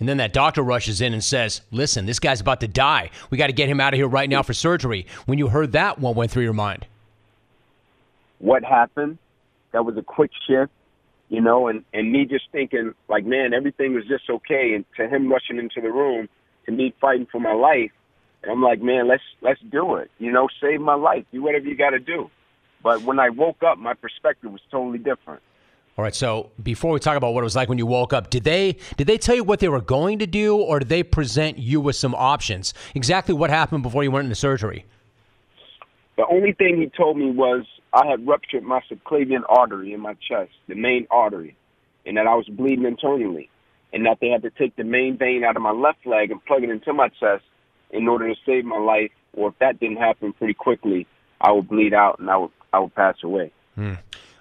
[0.00, 3.10] And then that doctor rushes in and says, Listen, this guy's about to die.
[3.28, 5.04] We got to get him out of here right now for surgery.
[5.26, 6.86] When you heard that, what went through your mind?
[8.38, 9.18] What happened?
[9.72, 10.72] That was a quick shift,
[11.28, 14.72] you know, and, and me just thinking, like, man, everything was just okay.
[14.74, 16.26] And to him rushing into the room,
[16.64, 17.90] to me fighting for my life,
[18.42, 20.10] and I'm like, man, let's let's do it.
[20.18, 21.26] You know, save my life.
[21.30, 22.30] Do whatever you got to do.
[22.82, 25.42] But when I woke up, my perspective was totally different.
[25.96, 26.14] All right.
[26.14, 28.76] So before we talk about what it was like when you woke up, did they
[28.96, 31.80] did they tell you what they were going to do, or did they present you
[31.80, 32.72] with some options?
[32.94, 34.86] Exactly what happened before you went into surgery?
[36.16, 40.14] The only thing he told me was I had ruptured my subclavian artery in my
[40.14, 41.56] chest, the main artery,
[42.06, 43.50] and that I was bleeding internally,
[43.92, 46.44] and that they had to take the main vein out of my left leg and
[46.44, 47.44] plug it into my chest
[47.90, 49.10] in order to save my life.
[49.32, 51.06] Or if that didn't happen pretty quickly,
[51.40, 53.52] I would bleed out and I would I would pass away.
[53.74, 53.94] Hmm.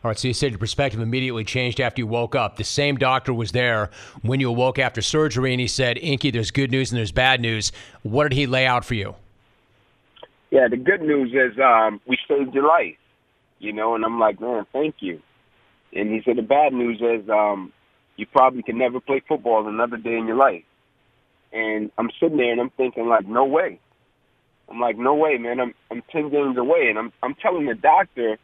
[0.03, 2.57] All right, so you said your perspective immediately changed after you woke up.
[2.57, 3.89] The same doctor was there
[4.21, 7.41] when you awoke after surgery, and he said, Inky, there's good news and there's bad
[7.41, 7.71] news.
[8.03, 9.15] What did he lay out for you?
[10.49, 12.95] Yeah, the good news is um, we saved your life,
[13.59, 15.21] you know, and I'm like, man, thank you.
[15.93, 17.73] And he said the bad news is um,
[18.15, 20.63] you probably can never play football another day in your life.
[21.51, 23.79] And I'm sitting there and I'm thinking like, no way.
[24.69, 25.59] I'm like, no way, man.
[25.59, 28.37] I'm I'm ten games away, and I'm I'm telling the doctor,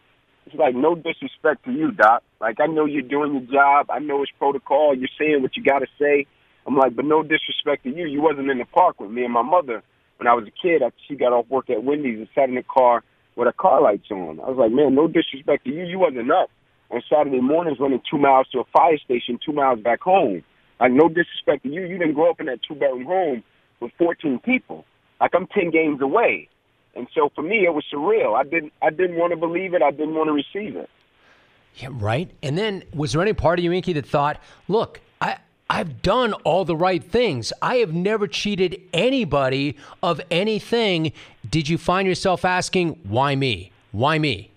[0.46, 2.24] it's like no disrespect to you, doc.
[2.40, 3.88] Like I know you're doing your job.
[3.90, 4.96] I know it's protocol.
[4.96, 6.26] You're saying what you got to say.
[6.66, 8.06] I'm like, but no disrespect to you.
[8.06, 9.84] You wasn't in the park with me and my mother
[10.18, 10.82] when I was a kid.
[10.82, 13.04] I, she got off work at Wendy's and sat in the car
[13.36, 14.40] with her car lights on.
[14.40, 15.84] I was like, man, no disrespect to you.
[15.84, 16.50] You wasn't up
[16.90, 20.44] on Saturday mornings running two miles to a fire station, two miles back home.
[20.80, 21.84] Like no disrespect to you.
[21.84, 23.44] You didn't grow up in that two bedroom home
[23.82, 24.86] with 14 people.
[25.24, 26.50] Like I'm 10 games away.
[26.96, 28.36] And so for me, it was surreal.
[28.36, 29.82] I didn't, I didn't want to believe it.
[29.82, 30.90] I didn't want to receive it.
[31.76, 32.30] Yeah, right.
[32.44, 35.38] And then was there any part of you, Inky, that thought, look, I,
[35.70, 37.54] I've done all the right things.
[37.62, 41.14] I have never cheated anybody of anything.
[41.50, 43.72] Did you find yourself asking, why me?
[43.94, 44.52] Why me?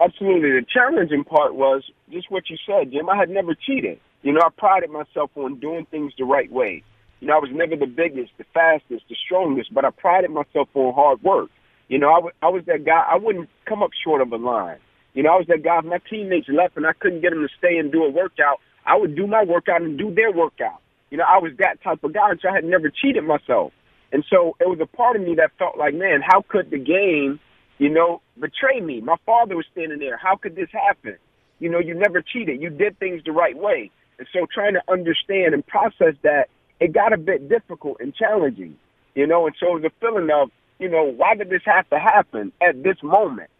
[0.00, 0.50] Absolutely.
[0.50, 3.08] The challenging part was just what you said, Jim.
[3.08, 4.00] I had never cheated.
[4.22, 6.82] You know, I prided myself on doing things the right way.
[7.22, 10.68] You know, I was never the biggest, the fastest, the strongest, but I prided myself
[10.74, 11.50] on hard work.
[11.86, 12.98] You know, I, w- I was that guy.
[13.08, 14.78] I wouldn't come up short of a line.
[15.14, 15.78] You know, I was that guy.
[15.78, 18.58] If my teammates left and I couldn't get them to stay and do a workout,
[18.84, 20.82] I would do my workout and do their workout.
[21.10, 23.72] You know, I was that type of guy, so I had never cheated myself.
[24.10, 26.78] And so it was a part of me that felt like, man, how could the
[26.78, 27.38] game,
[27.78, 29.00] you know, betray me?
[29.00, 30.16] My father was standing there.
[30.16, 31.18] How could this happen?
[31.60, 32.60] You know, you never cheated.
[32.60, 33.92] You did things the right way.
[34.18, 36.48] And so trying to understand and process that,
[36.82, 38.76] it got a bit difficult and challenging,
[39.14, 42.50] you know, and so a feeling of, you know, why did this have to happen
[42.60, 43.50] at this moment,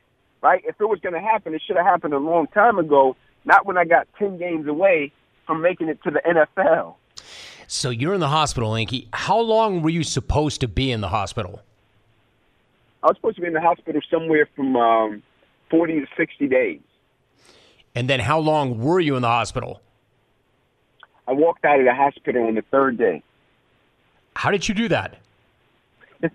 [0.43, 0.61] right?
[0.67, 3.65] If it was going to happen, it should have happened a long time ago, not
[3.65, 5.13] when I got 10 games away
[5.47, 6.97] from making it to the NFL.
[7.69, 9.07] So you're in the hospital, Inky.
[9.13, 11.61] How long were you supposed to be in the hospital?
[13.05, 15.23] I was supposed to be in the hospital somewhere from um,
[15.71, 16.81] 40 to 60 days.
[17.95, 19.81] And then how long were you in the hospital?
[21.27, 23.23] I walked out of the hospital on the third day.
[24.35, 25.19] How did you do that?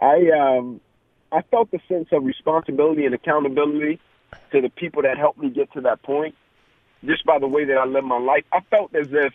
[0.00, 0.80] I um
[1.32, 4.00] I felt a sense of responsibility and accountability
[4.52, 6.34] to the people that helped me get to that point.
[7.04, 9.32] Just by the way that I lived my life, I felt as if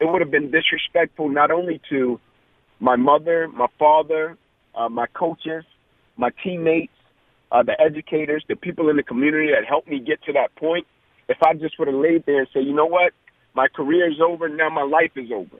[0.00, 2.20] it would have been disrespectful not only to
[2.80, 4.36] my mother, my father,
[4.74, 5.64] uh, my coaches,
[6.16, 6.92] my teammates,
[7.52, 10.86] uh, the educators, the people in the community that helped me get to that point.
[11.28, 13.12] If I just would have laid there and said, you know what,
[13.54, 15.56] my career is over, now my life is over,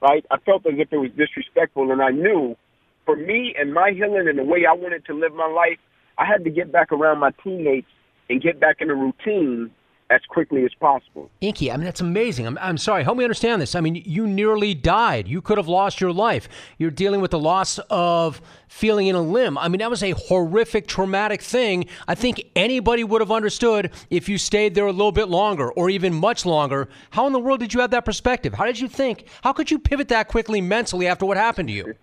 [0.00, 0.24] right?
[0.30, 2.56] I felt as if it was disrespectful, and I knew
[3.04, 5.78] for me and my healing and the way I wanted to live my life,
[6.16, 7.88] I had to get back around my teammates
[8.28, 9.70] and get back in a routine
[10.10, 11.30] as quickly as possible.
[11.40, 12.46] Inky, I mean, that's amazing.
[12.46, 13.04] I'm, I'm sorry.
[13.04, 13.76] Help me understand this.
[13.76, 15.28] I mean, you nearly died.
[15.28, 16.48] You could have lost your life.
[16.78, 19.56] You're dealing with the loss of feeling in a limb.
[19.56, 21.86] I mean, that was a horrific, traumatic thing.
[22.08, 25.88] I think anybody would have understood if you stayed there a little bit longer or
[25.88, 26.88] even much longer.
[27.10, 28.54] How in the world did you have that perspective?
[28.54, 29.26] How did you think?
[29.42, 31.94] How could you pivot that quickly mentally after what happened to you?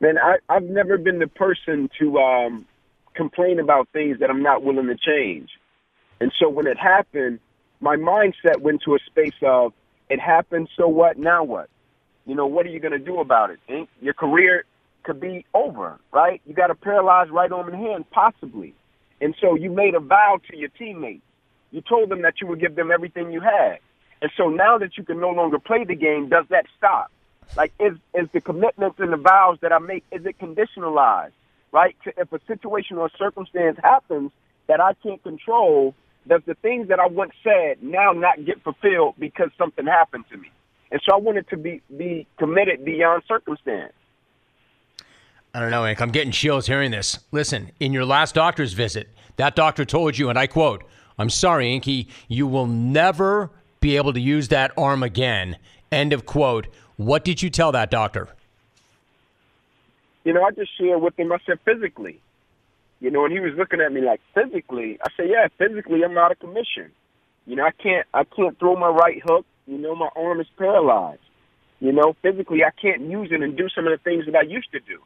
[0.00, 2.66] Man, I, I've never been the person to um,
[3.16, 5.50] complain about things that I'm not willing to change.
[6.20, 7.40] And so when it happened,
[7.80, 9.72] my mindset went to a space of
[10.10, 11.18] it happened, so what?
[11.18, 11.68] Now what?
[12.26, 13.88] You know, what are you going to do about it?
[14.00, 14.64] Your career
[15.02, 16.40] could be over, right?
[16.46, 18.74] You got a paralyzed right arm and hand, possibly.
[19.20, 21.22] And so you made a vow to your teammates.
[21.70, 23.78] You told them that you would give them everything you had.
[24.20, 27.10] And so now that you can no longer play the game, does that stop?
[27.56, 31.32] Like, is is the commitments and the vows that I make, is it conditionalized?
[31.72, 31.96] Right?
[32.16, 34.32] If a situation or circumstance happens
[34.66, 35.94] that I can't control,
[36.28, 40.36] does the things that I once said now not get fulfilled because something happened to
[40.36, 40.50] me?
[40.90, 43.92] And so I wanted to be be committed beyond circumstance.
[45.54, 46.00] I don't know, Ink.
[46.00, 47.18] I'm getting chills hearing this.
[47.32, 50.84] Listen, in your last doctor's visit, that doctor told you, and I quote,
[51.18, 55.56] I'm sorry, Inky, you will never be able to use that arm again.
[55.90, 56.68] End of quote.
[56.96, 58.28] What did you tell that doctor?
[60.24, 62.20] You know, I just shared with him, I said, physically.
[63.00, 64.98] You know, and he was looking at me like, physically?
[65.02, 66.90] I said, yeah, physically, I'm out of commission.
[67.46, 69.46] You know, I can't, I can't throw my right hook.
[69.66, 71.20] You know, my arm is paralyzed.
[71.80, 74.42] You know, physically, I can't use it and do some of the things that I
[74.42, 74.98] used to do.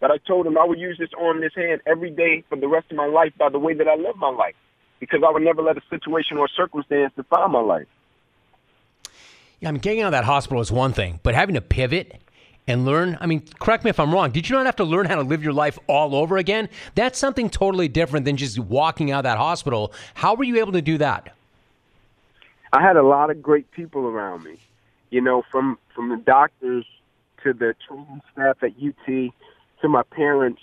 [0.00, 2.68] But I told him I would use this arm, this hand every day for the
[2.68, 4.54] rest of my life by the way that I live my life,
[5.00, 7.86] because I would never let a situation or circumstance define my life.
[9.60, 12.20] Yeah, I mean, getting out of that hospital is one thing, but having to pivot
[12.68, 15.06] and learn, I mean, correct me if I'm wrong, did you not have to learn
[15.06, 16.68] how to live your life all over again?
[16.94, 19.92] That's something totally different than just walking out of that hospital.
[20.14, 21.34] How were you able to do that?
[22.72, 24.58] I had a lot of great people around me,
[25.10, 26.84] you know, from from the doctors
[27.42, 29.32] to the training staff at UT
[29.80, 30.60] to my parents.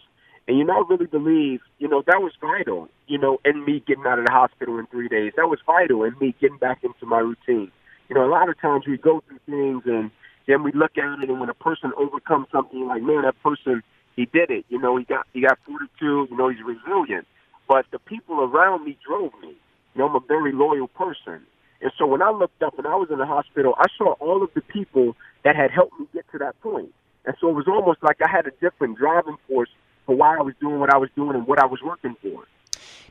[0.47, 3.83] And you know, I really believe, you know, that was vital, you know, in me
[3.87, 5.33] getting out of the hospital in three days.
[5.35, 7.71] That was vital in me getting back into my routine.
[8.07, 10.11] You know, a lot of times we go through things and
[10.47, 13.83] then we look at it and when a person overcomes something like, man, that person
[14.15, 14.65] he did it.
[14.69, 17.27] You know, he got he got fortitude, you know, he's resilient.
[17.67, 19.55] But the people around me drove me.
[19.93, 21.41] You know, I'm a very loyal person.
[21.81, 24.43] And so when I looked up and I was in the hospital, I saw all
[24.43, 26.93] of the people that had helped me get to that point.
[27.25, 29.69] And so it was almost like I had a different driving force
[30.05, 32.45] for why I was doing what I was doing and what I was working for.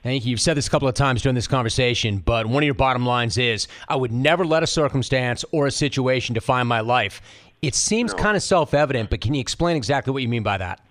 [0.05, 0.33] Thank you.
[0.33, 3.07] You've said this a couple of times during this conversation, but one of your bottom
[3.07, 7.23] lines is I would never let a circumstance or a situation define my life.
[7.62, 8.23] It seems no.
[8.23, 10.83] kind of self evident, but can you explain exactly what you mean by that?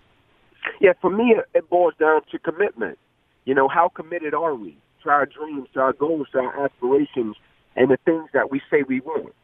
[0.81, 2.97] Yeah, for me, it boils down to commitment.
[3.45, 7.35] You know, how committed are we to our dreams, to our goals, to our aspirations,
[7.75, 9.35] and the things that we say we want?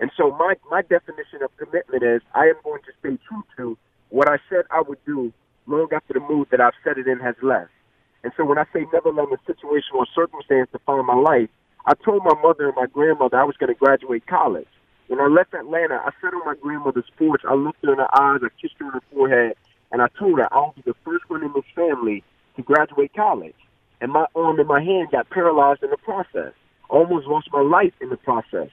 [0.00, 3.76] And so my, my definition of commitment is I am going to stay true to
[4.08, 5.34] what I said I would do
[5.66, 7.72] long after the mood that I've set it in has left.
[8.24, 11.48] And so when I say never let a situation or circumstance define my life,
[11.86, 14.68] I told my mother and my grandmother I was going to graduate college.
[15.06, 17.42] When I left Atlanta, I sat on my grandmother's porch.
[17.48, 19.54] I looked her in the eyes, I kissed her on the forehead,
[19.90, 22.22] and I told her I'll be the first one in this family
[22.56, 23.56] to graduate college.
[24.00, 26.52] And my arm and my hand got paralyzed in the process.
[26.90, 28.68] I almost lost my life in the process.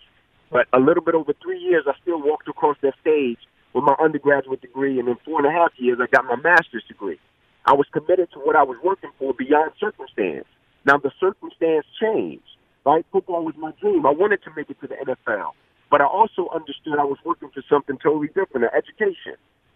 [0.51, 3.39] But a little bit over three years, I still walked across that stage
[3.73, 6.83] with my undergraduate degree, and in four and a half years, I got my master's
[6.87, 7.19] degree.
[7.65, 10.45] I was committed to what I was working for beyond circumstance.
[10.85, 12.45] Now the circumstance changed,
[12.85, 13.05] right?
[13.11, 14.05] Football was my dream.
[14.05, 15.51] I wanted to make it to the NFL,
[15.89, 19.33] but I also understood I was working for something totally different, an education.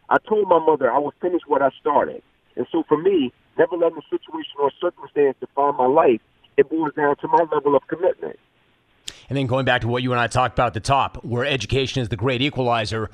[0.10, 2.21] I told my mother I would finish what I started.
[2.56, 6.21] And so for me, never letting a situation or circumstance define my life,
[6.58, 8.38] it boils down to my level of commitment.
[9.30, 11.46] And then going back to what you and I talked about at the top, where
[11.46, 13.12] education is the great equalizer,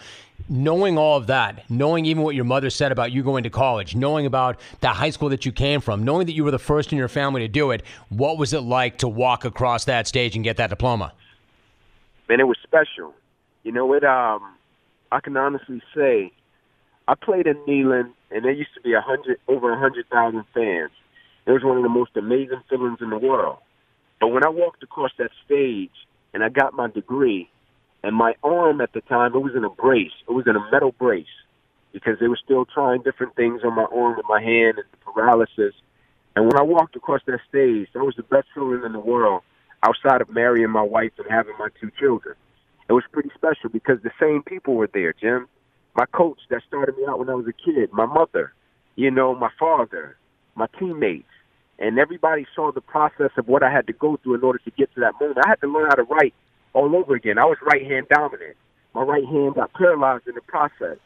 [0.47, 3.95] knowing all of that, knowing even what your mother said about you going to college,
[3.95, 6.91] knowing about the high school that you came from, knowing that you were the first
[6.93, 10.35] in your family to do it, what was it like to walk across that stage
[10.35, 11.13] and get that diploma?
[12.29, 13.13] Man, it was special.
[13.63, 14.55] You know, it um
[15.11, 16.31] I can honestly say
[17.07, 20.45] I played in Neyland and there used to be a hundred over a hundred thousand
[20.53, 20.91] fans.
[21.45, 23.57] It was one of the most amazing feelings in the world.
[24.25, 25.91] But when I walked across that stage
[26.33, 27.47] and I got my degree,
[28.01, 30.13] and my arm at the time, it was in a brace.
[30.27, 31.27] It was in a metal brace
[31.93, 34.97] because they were still trying different things on my arm and my hand and the
[35.11, 35.75] paralysis.
[36.35, 39.43] And when I walked across that stage, that was the best feeling in the world
[39.83, 42.35] outside of marrying my wife and having my two children.
[42.89, 45.47] It was pretty special because the same people were there, Jim.
[45.95, 48.55] My coach that started me out when I was a kid, my mother,
[48.95, 50.17] you know, my father,
[50.55, 51.29] my teammates,
[51.79, 54.71] and everybody saw the process of what I had to go through in order to
[54.71, 55.39] get to that moment.
[55.45, 56.33] I had to learn how to write
[56.73, 57.37] all over again.
[57.37, 58.55] I was right hand dominant.
[58.93, 60.97] My right hand got paralyzed in the process.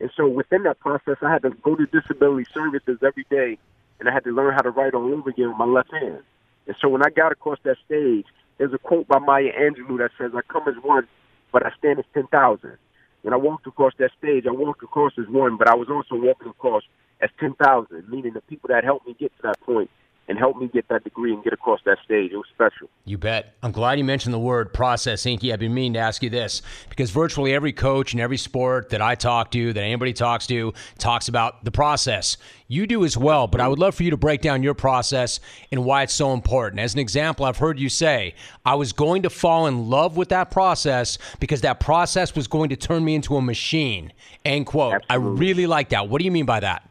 [0.00, 3.58] And so within that process, I had to go to disability services every day,
[3.98, 6.20] and I had to learn how to write all over again with my left hand.
[6.66, 8.26] And so when I got across that stage,
[8.58, 11.08] there's a quote by Maya Angelou that says, I come as one,
[11.52, 12.76] but I stand as 10,000.
[13.22, 16.14] When I walked across that stage, I walked across as one, but I was also
[16.22, 16.82] walking across
[17.20, 19.90] as 10,000, meaning the people that helped me get to that point
[20.28, 22.32] and helped me get that degree and get across that stage.
[22.32, 22.88] It was special.
[23.06, 23.54] You bet.
[23.62, 25.52] I'm glad you mentioned the word process, Inky.
[25.52, 26.60] I've been meaning to ask you this
[26.90, 30.74] because virtually every coach in every sport that I talk to, that anybody talks to,
[30.98, 32.36] talks about the process.
[32.68, 35.40] You do as well, but I would love for you to break down your process
[35.72, 36.80] and why it's so important.
[36.80, 38.34] As an example, I've heard you say,
[38.66, 42.68] I was going to fall in love with that process because that process was going
[42.68, 44.12] to turn me into a machine.
[44.44, 44.94] End quote.
[45.10, 45.36] Absolutely.
[45.36, 46.10] I really like that.
[46.10, 46.86] What do you mean by that?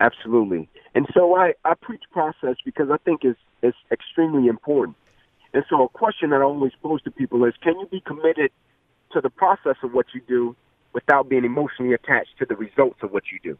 [0.00, 0.68] Absolutely.
[0.96, 4.96] And so I, I preach process because I think it's, it's extremely important.
[5.52, 8.50] And so a question that I always pose to people is, can you be committed
[9.12, 10.56] to the process of what you do
[10.94, 13.58] without being emotionally attached to the results of what you do?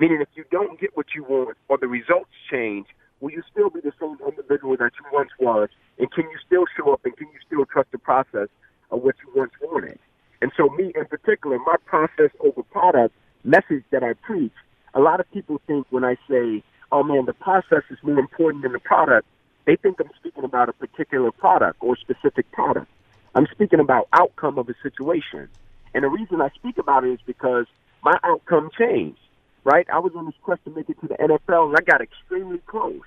[0.00, 2.88] Meaning if you don't get what you want or the results change,
[3.20, 5.68] will you still be the same individual that you once was?
[6.00, 8.48] And can you still show up and can you still trust the process
[8.90, 10.00] of what you once wanted?
[10.40, 13.14] And so me in particular, my process over product
[13.44, 14.52] message that I preach,
[14.94, 18.62] a lot of people think when I say, oh man, the process is more important
[18.62, 19.26] than the product,
[19.64, 22.86] they think I'm speaking about a particular product or specific product.
[23.34, 25.48] I'm speaking about outcome of a situation.
[25.94, 27.66] And the reason I speak about it is because
[28.04, 29.20] my outcome changed,
[29.64, 29.86] right?
[29.92, 32.58] I was on this quest to make it to the NFL and I got extremely
[32.66, 33.00] close.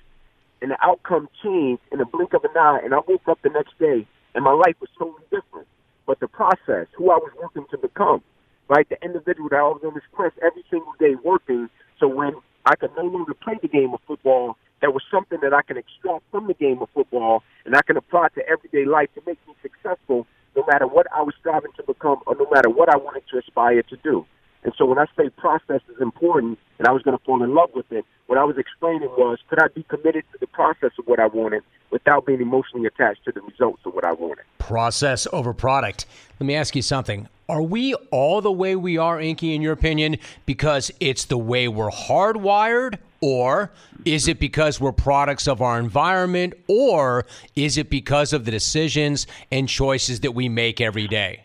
[0.60, 3.50] And the outcome changed in a blink of an eye and I woke up the
[3.50, 5.68] next day and my life was totally different.
[6.06, 8.22] But the process, who I was working to become,
[8.68, 8.88] right?
[8.88, 11.68] The individual that I was on this quest every single day working.
[12.00, 12.34] So when
[12.66, 15.76] I could no longer play the game of football, there was something that I can
[15.76, 19.38] extract from the game of football and I can apply to everyday life to make
[19.46, 22.96] me successful no matter what I was striving to become or no matter what I
[22.96, 24.26] wanted to aspire to do.
[24.64, 27.54] And so when I say process is important and I was going to fall in
[27.54, 30.90] love with it, what I was explaining was could I be committed to the process
[30.98, 34.44] of what I wanted without being emotionally attached to the results of what I wanted?
[34.58, 36.06] Process over product.
[36.40, 37.28] Let me ask you something.
[37.48, 40.16] Are we all the way we are, Inky, in your opinion,
[40.46, 42.98] because it's the way we're hardwired?
[43.20, 43.70] Or
[44.04, 46.54] is it because we're products of our environment?
[46.68, 47.24] Or
[47.54, 51.44] is it because of the decisions and choices that we make every day?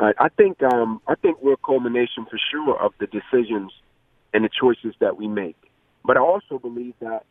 [0.00, 3.72] I, think um, I think we're a culmination for sure of the decisions
[4.32, 5.56] and the choices that we make.
[6.04, 7.24] But I also believe that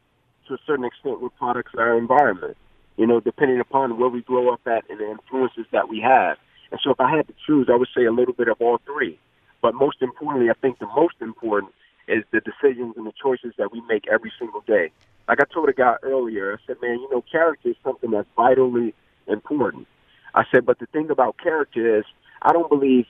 [0.47, 2.57] to a certain extent we're products of our environment.
[2.97, 6.37] You know, depending upon where we grow up at and the influences that we have.
[6.71, 8.79] And so if I had to choose, I would say a little bit of all
[8.85, 9.19] three.
[9.61, 11.73] But most importantly, I think the most important
[12.07, 14.91] is the decisions and the choices that we make every single day.
[15.27, 18.27] Like I told a guy earlier, I said, man, you know, character is something that's
[18.35, 18.93] vitally
[19.27, 19.87] important.
[20.33, 22.05] I said, but the thing about character is
[22.41, 23.05] I don't believe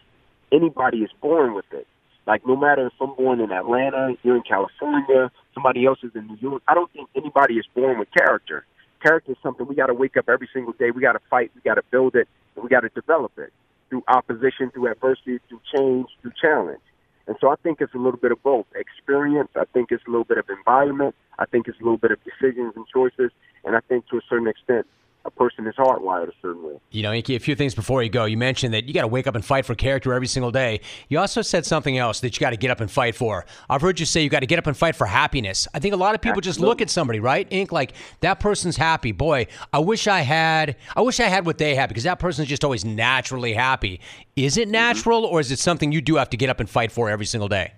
[0.51, 1.85] anybody is born with it.
[2.25, 6.27] Like no matter if I'm born in Atlanta, you're in California, somebody else is in
[6.27, 8.65] New York, I don't think anybody is born with character.
[9.01, 10.91] Character is something we got to wake up every single day.
[10.91, 11.51] We got to fight.
[11.55, 12.27] We got to build it.
[12.57, 13.53] And we got to develop it
[13.89, 16.81] through opposition, through adversity, through change, through challenge.
[17.27, 19.49] And so I think it's a little bit of both experience.
[19.55, 21.15] I think it's a little bit of environment.
[21.39, 23.31] I think it's a little bit of decisions and choices.
[23.63, 24.87] And I think to a certain extent,
[25.25, 26.79] a person is hardwired a certain way.
[26.91, 28.25] You know, Inky, a few things before you go.
[28.25, 30.79] You mentioned that you got to wake up and fight for character every single day.
[31.09, 33.45] You also said something else that you got to get up and fight for.
[33.69, 35.67] I've heard you say you got to get up and fight for happiness.
[35.73, 36.49] I think a lot of people Absolutely.
[36.49, 37.45] just look at somebody, right?
[37.49, 39.11] Ink, like that person's happy.
[39.11, 40.77] Boy, I wish I had.
[40.95, 43.99] I wish I had what they have because that person's just always naturally happy.
[44.35, 44.71] Is it mm-hmm.
[44.71, 45.33] natural, mm-hmm.
[45.33, 47.49] or is it something you do have to get up and fight for every single
[47.49, 47.73] day?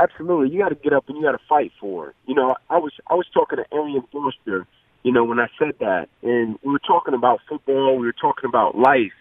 [0.00, 2.16] Absolutely, you got to get up and you got to fight for it.
[2.26, 4.66] You know, I was I was talking to Arian Foster
[5.04, 6.08] you know, when I said that.
[6.22, 9.12] And we were talking about football, we were talking about life,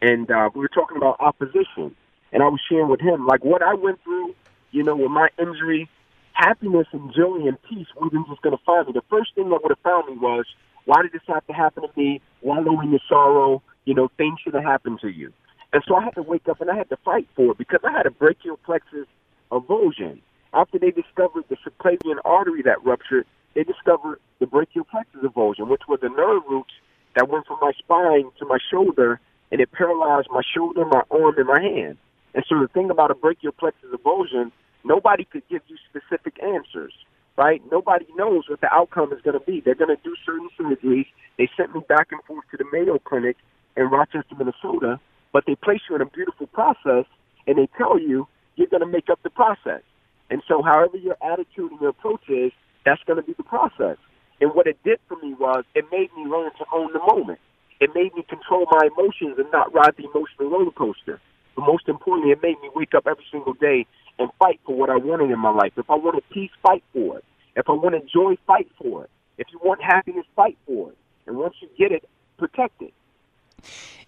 [0.00, 1.94] and uh, we were talking about opposition.
[2.32, 4.34] And I was sharing with him, like, what I went through,
[4.70, 5.88] you know, with my injury,
[6.32, 8.92] happiness and joy and peace wasn't just going to find me.
[8.92, 10.46] The first thing that would have found me was,
[10.84, 12.20] why did this have to happen to me?
[12.42, 13.62] Wallow in sorrow.
[13.84, 15.32] You know, things should have happened to you.
[15.72, 17.80] And so I had to wake up and I had to fight for it because
[17.84, 19.06] I had a brachial plexus
[19.50, 20.20] avulsion.
[20.52, 25.82] After they discovered the subclavian artery that ruptured, they discovered the brachial plexus avulsion, which
[25.88, 26.72] were the nerve roots
[27.14, 29.20] that went from my spine to my shoulder,
[29.52, 31.96] and it paralyzed my shoulder, my arm, and my hand.
[32.34, 34.50] And so the thing about a brachial plexus avulsion,
[34.84, 36.92] nobody could give you specific answers,
[37.36, 37.62] right?
[37.70, 39.60] Nobody knows what the outcome is going to be.
[39.60, 41.06] They're going to do certain surgeries.
[41.38, 43.36] They sent me back and forth to the Mayo Clinic
[43.76, 44.98] in Rochester, Minnesota,
[45.32, 47.06] but they place you in a beautiful process,
[47.46, 48.26] and they tell you
[48.56, 49.82] you're going to make up the process.
[50.30, 52.52] And so, however your attitude and your approach is,
[52.84, 53.96] that's going to be the process.
[54.40, 57.38] And what it did for me was it made me learn to own the moment.
[57.80, 61.20] It made me control my emotions and not ride the emotional roller coaster.
[61.56, 63.86] But most importantly, it made me wake up every single day
[64.18, 65.72] and fight for what I wanted in my life.
[65.76, 67.24] If I wanted peace, fight for it.
[67.56, 69.10] If I wanted joy, fight for it.
[69.38, 70.98] If you want happiness, fight for it.
[71.26, 72.08] And once you get it,
[72.38, 72.92] protect it.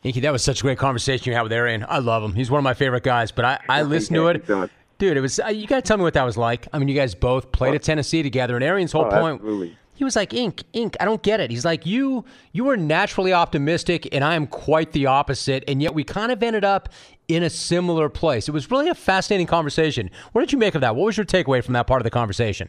[0.02, 1.84] Inky, that was such a great conversation you had with Arian.
[1.88, 2.34] I love him.
[2.34, 3.32] He's one of my favorite guys.
[3.32, 4.70] But I, I listened to it.
[4.98, 5.40] Dude, it was.
[5.40, 6.68] Uh, you got to tell me what that was like.
[6.72, 9.34] I mean, you guys both played at Tennessee together, and Arian's whole oh, point.
[9.36, 9.76] Absolutely.
[9.97, 13.32] He was like, "Ink, Ink, I don't get it." He's like, "You, you were naturally
[13.32, 16.90] optimistic, and I am quite the opposite, and yet we kind of ended up
[17.28, 20.11] in a similar place." It was really a fascinating conversation.
[20.32, 20.94] What did you make of that?
[20.94, 22.68] What was your takeaway from that part of the conversation?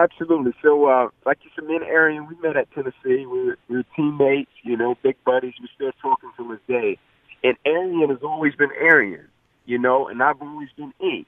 [0.00, 0.52] Absolutely.
[0.62, 3.26] So, uh, like you said, me and Arian, we met at Tennessee.
[3.26, 5.54] We were, we were teammates, you know, big buddies.
[5.60, 6.98] We're still talking to this day.
[7.44, 9.28] And Arian has always been Arian,
[9.66, 11.26] you know, and I've always been Ink.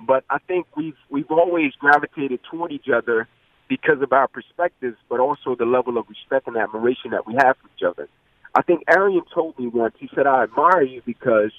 [0.00, 3.26] But I think we've we've always gravitated toward each other
[3.68, 7.56] because of our perspectives, but also the level of respect and admiration that we have
[7.56, 8.08] for each other.
[8.54, 11.52] I think Arian told me once, he said, I admire you because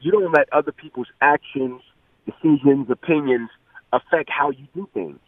[0.00, 1.80] you don't let other people's actions,
[2.26, 3.50] decisions, opinions
[3.92, 5.18] affect how you do things.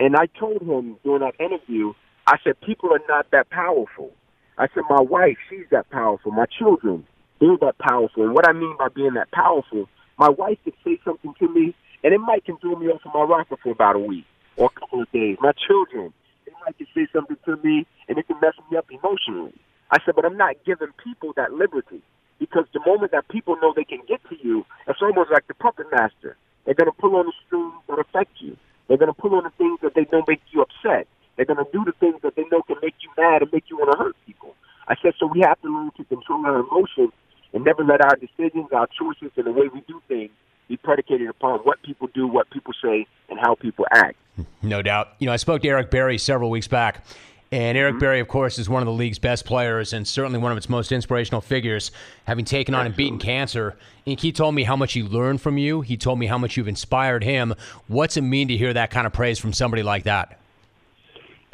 [0.00, 1.92] And I told him during that interview,
[2.26, 4.12] I said, people are not that powerful.
[4.56, 6.32] I said, my wife, she's that powerful.
[6.32, 7.06] My children,
[7.40, 8.24] they're that powerful.
[8.24, 9.88] And what I mean by being that powerful,
[10.18, 13.12] my wife could say something to me, and it might can throw me off of
[13.14, 14.24] my rocker for about a week
[14.58, 15.38] or a couple of days.
[15.40, 16.12] My children,
[16.44, 19.54] they might can say something to me, and it can mess me up emotionally.
[19.90, 22.02] I said, but I'm not giving people that liberty
[22.38, 25.54] because the moment that people know they can get to you, it's almost like the
[25.54, 26.36] puppet master.
[26.64, 28.56] They're going to pull on the strings that affect you.
[28.86, 31.06] They're going to pull on the things that they know make you upset.
[31.36, 33.64] They're going to do the things that they know can make you mad and make
[33.70, 34.54] you want to hurt people.
[34.88, 37.12] I said, so we have to learn to control our emotions
[37.52, 40.30] and never let our decisions, our choices, and the way we do things
[40.68, 44.16] be predicated upon what people do, what people say, and how people act.
[44.62, 45.08] No doubt.
[45.18, 47.04] You know, I spoke to Eric Berry several weeks back.
[47.50, 48.00] And Eric Mm-hmm.
[48.00, 50.68] Berry, of course, is one of the league's best players and certainly one of its
[50.68, 51.90] most inspirational figures,
[52.24, 53.78] having taken on and beaten cancer.
[54.06, 55.80] And he told me how much he learned from you.
[55.80, 57.54] He told me how much you've inspired him.
[57.86, 60.38] What's it mean to hear that kind of praise from somebody like that?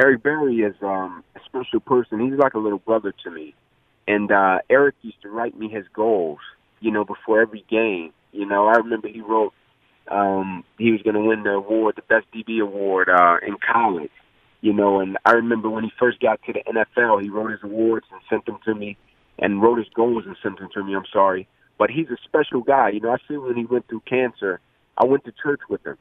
[0.01, 2.19] Eric Berry is um, a special person.
[2.19, 3.55] He's like a little brother to me.
[4.09, 6.41] And uh, Eric used to write me his goals,
[6.81, 8.13] you know, before every game.
[8.33, 9.55] You know, I remember he wrote
[10.09, 14.11] um, he was going to win the award, the best DB award uh, in college.
[14.61, 17.61] You know, and I remember when he first got to the NFL, he wrote his
[17.63, 18.97] awards and sent them to me,
[19.39, 20.95] and wrote his goals and sent them to me.
[20.95, 21.47] I'm sorry,
[21.79, 22.91] but he's a special guy.
[22.91, 24.61] You know, I see when he went through cancer.
[24.97, 25.99] I went to church with him.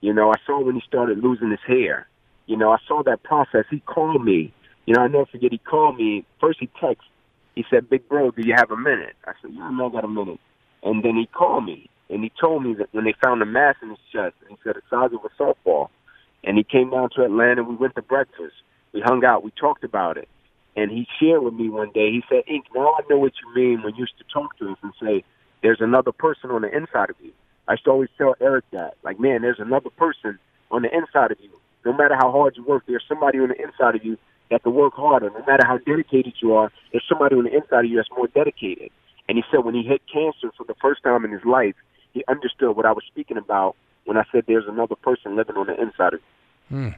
[0.00, 2.08] You know, I saw when he started losing his hair.
[2.46, 3.64] You know, I saw that process.
[3.70, 4.54] He called me.
[4.86, 5.52] You know, I never forget.
[5.52, 6.24] He called me.
[6.40, 6.96] First, he texted.
[7.56, 10.04] He said, "Big bro, do you have a minute?" I said, "Yeah, know I got
[10.04, 10.40] a minute."
[10.82, 13.76] And then he called me and he told me that when they found a mass
[13.82, 15.88] in his chest, and he said the size of a softball,
[16.44, 17.64] and he came down to Atlanta.
[17.64, 18.54] We went to breakfast.
[18.92, 19.44] We hung out.
[19.44, 20.28] We talked about it.
[20.76, 22.10] And he shared with me one day.
[22.10, 24.70] He said, "Ink, now I know what you mean when you used to talk to
[24.70, 25.24] us and say
[25.62, 27.32] there's another person on the inside of you."
[27.66, 30.38] I used to always tell Eric that, like, man, there's another person
[30.70, 31.50] on the inside of you.
[31.84, 34.16] No matter how hard you work, there's somebody on the inside of you
[34.50, 35.30] that can work harder.
[35.30, 38.28] No matter how dedicated you are, there's somebody on the inside of you that's more
[38.28, 38.90] dedicated.
[39.28, 41.74] And he said when he hit cancer for the first time in his life,
[42.18, 45.66] he understood what I was speaking about when I said there's another person living on
[45.66, 46.76] the inside of you.
[46.76, 46.88] Hmm.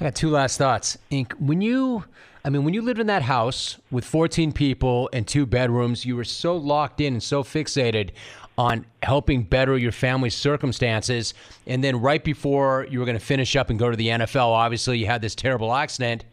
[0.00, 0.98] I got two last thoughts.
[1.10, 2.04] Ink, when you,
[2.44, 6.16] I mean, when you lived in that house with 14 people and two bedrooms, you
[6.16, 8.10] were so locked in and so fixated
[8.56, 11.34] on helping better your family's circumstances.
[11.66, 14.48] And then right before you were going to finish up and go to the NFL,
[14.48, 16.24] obviously you had this terrible accident.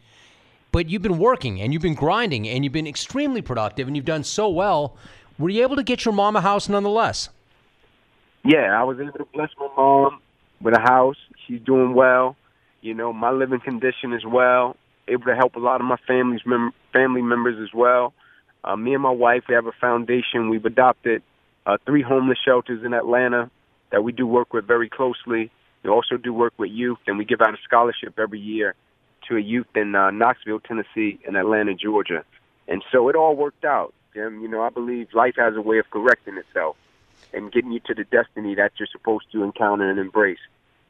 [0.72, 4.04] But you've been working and you've been grinding and you've been extremely productive and you've
[4.04, 4.96] done so well.
[5.38, 7.28] Were you able to get your mom a house nonetheless?
[8.46, 10.20] Yeah, I was able to bless my mom
[10.60, 11.16] with a house.
[11.46, 12.36] She's doing well.
[12.80, 14.76] You know, my living condition as well.
[15.08, 18.14] Able to help a lot of my family's mem- family members as well.
[18.62, 20.48] Uh, me and my wife, we have a foundation.
[20.48, 21.24] We've adopted
[21.66, 23.50] uh, three homeless shelters in Atlanta
[23.90, 25.50] that we do work with very closely.
[25.82, 28.76] We also do work with youth, and we give out a scholarship every year
[29.28, 32.24] to a youth in uh, Knoxville, Tennessee, and Atlanta, Georgia.
[32.68, 34.40] And so it all worked out, Jim.
[34.40, 36.76] You know, I believe life has a way of correcting itself
[37.32, 40.38] and getting you to the destiny that you're supposed to encounter and embrace.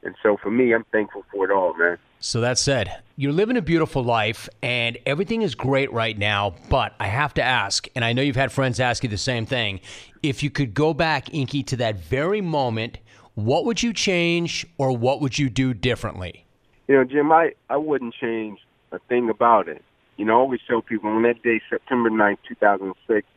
[0.03, 1.97] And so for me, I'm thankful for it all, man.
[2.19, 6.93] So that said, you're living a beautiful life and everything is great right now, but
[6.99, 9.81] I have to ask, and I know you've had friends ask you the same thing,
[10.23, 12.97] if you could go back, Inky, to that very moment,
[13.35, 16.45] what would you change or what would you do differently?
[16.87, 18.59] You know, Jim, I, I wouldn't change
[18.91, 19.83] a thing about it.
[20.15, 23.27] You know, I always tell people on that day, September 9th, 2006,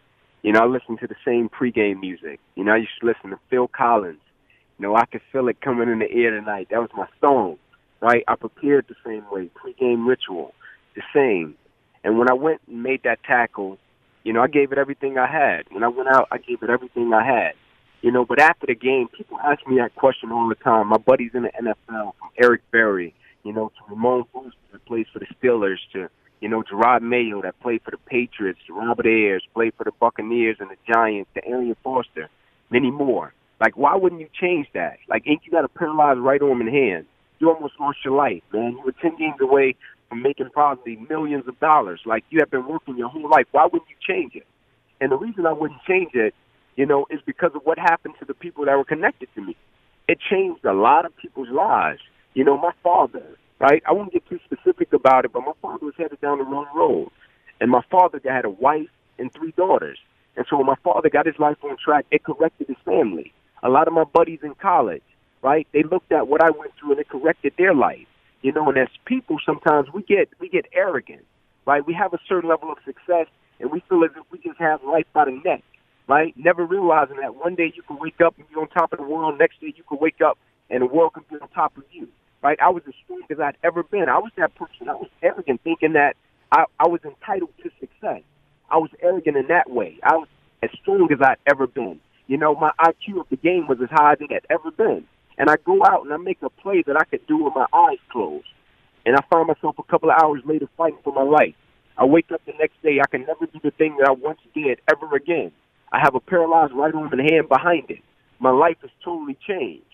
[0.42, 2.40] you know, I listened to the same pregame music.
[2.54, 4.20] You know, I used to listen to Phil Collins.
[4.78, 6.68] You know, I could feel it coming in the air tonight.
[6.70, 7.58] That was my song,
[8.00, 8.24] right?
[8.26, 10.54] I prepared the same way, pregame ritual,
[10.94, 11.56] the same.
[12.02, 13.76] And when I went and made that tackle,
[14.24, 15.64] you know, I gave it everything I had.
[15.70, 17.52] When I went out, I gave it everything I had.
[18.02, 20.88] You know, but after the game, people ask me that question all the time.
[20.88, 23.14] My buddies in the NFL, from Eric Berry,
[23.44, 26.08] you know, to Ramon Foster that plays for the Steelers, to
[26.40, 30.56] you know, Jerod Mayo that played for the Patriots, Robert Ayers played for the Buccaneers
[30.60, 32.28] and the Giants, to Arian Foster,
[32.70, 33.32] many more.
[33.60, 34.98] Like, why wouldn't you change that?
[35.08, 37.06] Like, ain't you got a paralyzed right arm and hand?
[37.38, 38.72] You almost lost your life, man.
[38.72, 39.76] You were ten games away
[40.08, 42.00] from making probably millions of dollars.
[42.06, 43.46] Like, you have been working your whole life.
[43.52, 44.46] Why wouldn't you change it?
[45.00, 46.34] And the reason I wouldn't change it,
[46.76, 49.56] you know, is because of what happened to the people that were connected to me.
[50.08, 52.00] It changed a lot of people's lives.
[52.34, 53.24] You know, my father,
[53.60, 53.82] right?
[53.86, 56.66] I won't get too specific about it, but my father was headed down the wrong
[56.74, 57.10] road.
[57.60, 58.88] And my father had a wife
[59.18, 59.98] and three daughters.
[60.36, 63.32] And so when my father got his life on track, it corrected his family.
[63.62, 65.02] A lot of my buddies in college,
[65.42, 65.68] right?
[65.72, 68.06] They looked at what I went through and it corrected their life.
[68.42, 71.26] You know, and as people, sometimes we get we get arrogant,
[71.66, 71.86] right?
[71.86, 73.26] We have a certain level of success,
[73.58, 75.62] and we feel as if we just have life by the neck,
[76.08, 76.34] right?
[76.38, 79.04] Never realizing that one day you can wake up and be on top of the
[79.04, 80.38] world, next day you can wake up
[80.70, 82.08] and the world can be on top of you,
[82.42, 82.58] right?
[82.60, 84.08] I was as strong as I'd ever been.
[84.08, 84.88] I was that person.
[84.88, 86.16] I was arrogant, thinking that
[86.52, 88.22] I, I was entitled to success.
[88.70, 89.98] I was arrogant in that way.
[90.02, 90.28] I was
[90.62, 92.00] as strong as I'd ever been.
[92.26, 95.04] You know, my IQ of the game was as high as it had ever been.
[95.38, 97.66] And I go out and I make a play that I could do with my
[97.72, 98.46] eyes closed.
[99.04, 101.54] And I find myself a couple of hours later fighting for my life.
[101.96, 104.38] I wake up the next day, I can never do the thing that I once
[104.54, 105.52] did ever again.
[105.92, 108.00] I have a paralyzed right arm and hand behind it.
[108.38, 109.84] My life has totally changed.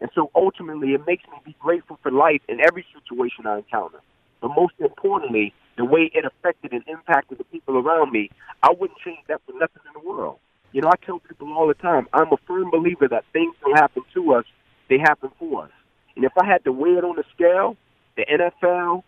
[0.00, 4.00] And so ultimately, it makes me be grateful for life in every situation I encounter.
[4.40, 8.30] But most importantly, the way it affected and impacted the people around me,
[8.62, 10.38] I wouldn't change that for nothing in the world.
[10.72, 13.76] You know, I tell people all the time, I'm a firm believer that things don't
[13.76, 14.44] happen to us,
[14.88, 15.70] they happen for us.
[16.16, 17.76] And if I had to weigh it on the scale,
[18.16, 19.02] the NFL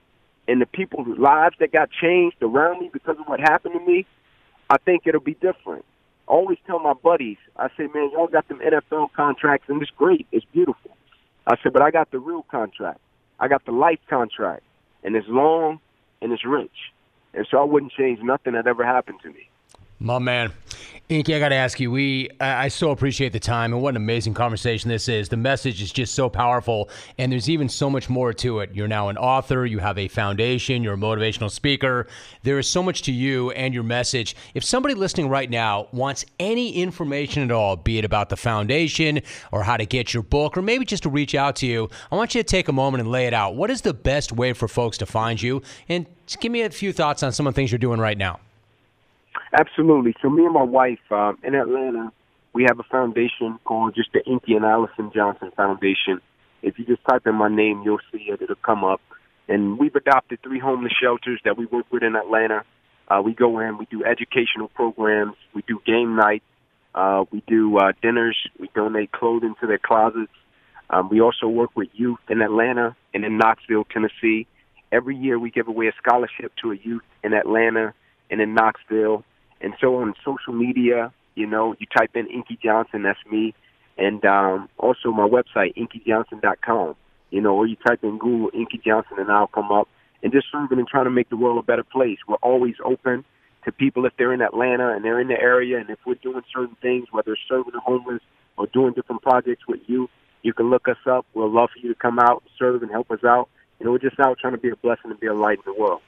[0.49, 4.07] and the people's lives that got changed around me because of what happened to me,
[4.71, 5.85] I think it'll be different.
[6.29, 9.91] I always tell my buddies, I say, man, y'all got them NFL contracts and it's
[9.93, 10.91] great, it's beautiful.
[11.47, 13.01] I said, but I got the real contract.
[13.39, 14.63] I got the life contract,
[15.05, 15.79] and it's long
[16.21, 16.93] and it's rich.
[17.35, 19.49] And so I wouldn't change nothing that ever happened to me.
[19.99, 20.53] My man.
[21.09, 23.91] Inky, I got to ask you, we I, I so appreciate the time and what
[23.91, 25.29] an amazing conversation this is.
[25.29, 28.75] The message is just so powerful, and there's even so much more to it.
[28.75, 32.09] You're now an author, you have a foundation, you're a motivational speaker.
[32.43, 34.35] There is so much to you and your message.
[34.53, 39.23] If somebody listening right now wants any information at all, be it about the foundation
[39.53, 42.17] or how to get your book, or maybe just to reach out to you, I
[42.17, 43.55] want you to take a moment and lay it out.
[43.55, 45.63] What is the best way for folks to find you?
[45.89, 46.05] And
[46.41, 48.41] give me a few thoughts on some of the things you're doing right now.
[49.59, 50.15] Absolutely.
[50.23, 52.13] So me and my wife um, in Atlanta,
[52.53, 56.21] we have a foundation called just the Inky and Allison Johnson Foundation.
[56.63, 58.43] If you just type in my name, you'll see it.
[58.43, 59.01] It'll come up.
[59.49, 62.65] And we've adopted three homeless shelters that we work with in Atlanta.
[63.09, 66.45] Uh, we go in, we do educational programs, we do game nights,
[66.95, 70.33] uh, we do uh, dinners, we donate clothing to their closets.
[70.91, 74.47] Um, we also work with youth in Atlanta and in Knoxville, Tennessee.
[74.91, 77.93] Every year we give away a scholarship to a youth in Atlanta
[78.31, 79.25] and in Knoxville.
[79.61, 83.55] And so on social media, you know, you type in Inky Johnson, that's me.
[83.99, 86.97] And um, also my website, inkyjohnson.com,
[87.31, 89.89] you know, or you type in Google Inky Johnson and I'll come up.
[90.23, 92.19] And just serving and trying to make the world a better place.
[92.27, 93.25] We're always open
[93.65, 95.79] to people if they're in Atlanta and they're in the area.
[95.79, 98.23] And if we're doing certain things, whether it's serving the homeless
[98.57, 100.09] or doing different projects with you,
[100.43, 101.27] you can look us up.
[101.35, 103.49] We'll love for you to come out, serve, and help us out.
[103.79, 105.73] You know, we're just out trying to be a blessing and be a light in
[105.73, 106.01] the world.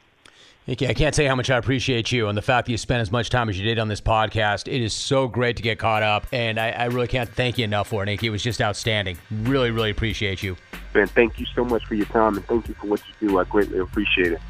[0.70, 3.10] I can't say how much I appreciate you and the fact that you spent as
[3.10, 4.70] much time as you did on this podcast.
[4.70, 7.64] It is so great to get caught up, and I, I really can't thank you
[7.64, 8.26] enough for it, Inky.
[8.26, 9.16] It was just outstanding.
[9.30, 10.58] Really, really appreciate you.
[10.92, 13.38] Ben, thank you so much for your time, and thank you for what you do.
[13.38, 14.40] I greatly appreciate it.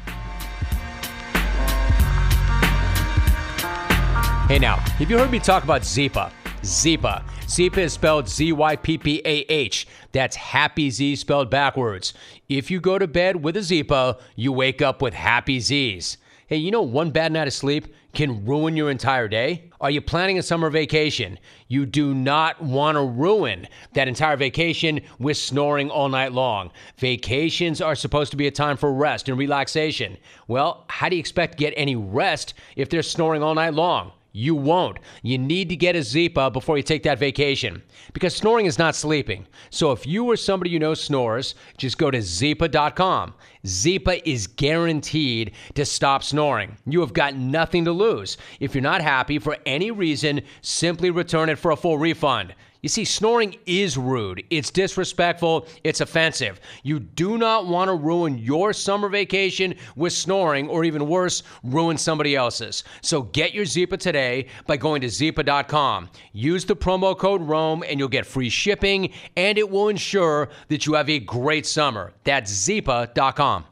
[4.49, 6.33] Hey, now, have you heard me talk about Zyppah?
[6.63, 7.23] Zyppah.
[7.49, 9.87] Zyppah is spelled Z Y P P A H.
[10.11, 12.13] That's happy Z spelled backwards.
[12.47, 16.17] If you go to bed with a Zyppah, you wake up with happy Z's.
[16.45, 19.71] Hey, you know one bad night of sleep can ruin your entire day?
[19.81, 21.39] Are you planning a summer vacation?
[21.67, 26.69] You do not want to ruin that entire vacation with snoring all night long.
[26.99, 30.17] Vacations are supposed to be a time for rest and relaxation.
[30.47, 34.11] Well, how do you expect to get any rest if they're snoring all night long?
[34.31, 34.99] You won't.
[35.23, 37.81] You need to get a Zyppah before you take that vacation
[38.13, 39.47] because snoring is not sleeping.
[39.71, 43.33] So if you or somebody you know snores, just go to Zyppah.com.
[43.65, 46.77] Zyppah is guaranteed to stop snoring.
[46.85, 48.37] You have got nothing to lose.
[48.59, 52.53] If you're not happy for any reason, simply return it for a full refund.
[52.81, 54.43] You see, snoring is rude.
[54.49, 55.67] It's disrespectful.
[55.83, 56.61] It's offensive.
[56.83, 61.97] You do not want to ruin your summer vacation with snoring, or even worse, ruin
[61.97, 62.85] somebody else's.
[63.01, 66.09] So get your Zyppah today by going to Zyppah.com.
[66.31, 70.85] Use the promo code ROME and you'll get free shipping, and it will ensure that
[70.85, 72.13] you have a great summer.
[72.23, 73.65] That's Zyppah.com.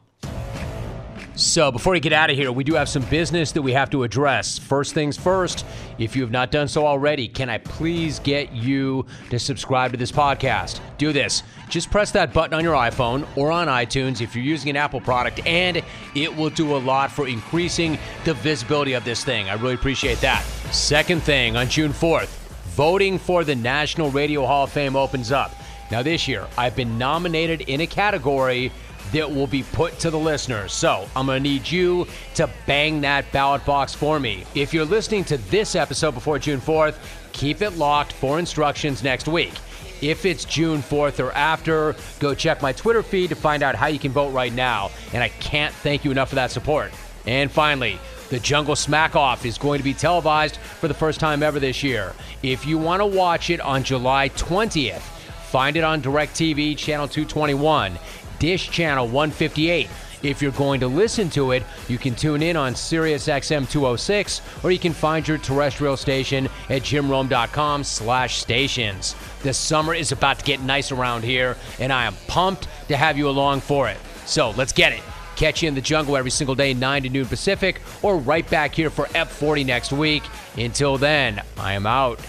[1.37, 3.91] So, before we get out of here, we do have some business that we have
[3.91, 4.57] to address.
[4.57, 5.67] First things first,
[5.99, 9.97] if you have not done so already, can I please get you to subscribe to
[9.97, 10.79] this podcast?
[10.97, 11.43] Do this.
[11.69, 14.99] Just press that button on your iPhone or on iTunes if you're using an Apple
[14.99, 15.83] product, and
[16.15, 19.47] it will do a lot for increasing the visibility of this thing.
[19.47, 20.43] I really appreciate that.
[20.71, 22.35] Second thing, on June 4th,
[22.69, 25.51] voting for the National Radio Hall of Fame opens up.
[25.91, 28.71] Now, this year, I've been nominated in a category
[29.11, 30.73] that will be put to the listeners.
[30.73, 34.45] So I'm going to need you to bang that ballot box for me.
[34.55, 36.95] If you're listening to this episode before June 4th,
[37.33, 39.53] keep it locked for instructions next week.
[40.01, 43.87] If it's June 4th or after, go check my Twitter feed to find out how
[43.87, 44.91] you can vote right now.
[45.13, 46.91] And I can't thank you enough for that support.
[47.25, 47.99] And finally,
[48.29, 51.81] the Jungle Smack Off is going to be televised for the first time ever this
[51.81, 52.13] year.
[52.43, 57.97] If you want to watch it on July 20th, find it on DirecTV Channel 221,
[58.39, 59.89] Dish Channel 158.
[60.23, 64.41] If you're going to listen to it, you can tune in on Sirius XM 206,
[64.63, 69.15] or you can find your terrestrial station at jimrome.com slash stations.
[69.43, 73.17] The summer is about to get nice around here, and I am pumped to have
[73.17, 73.97] you along for it.
[74.25, 75.01] So let's get it.
[75.35, 78.73] Catch you in the jungle every single day, 9 to noon Pacific, or right back
[78.73, 80.23] here for F40 next week.
[80.57, 82.19] Until then, I am out.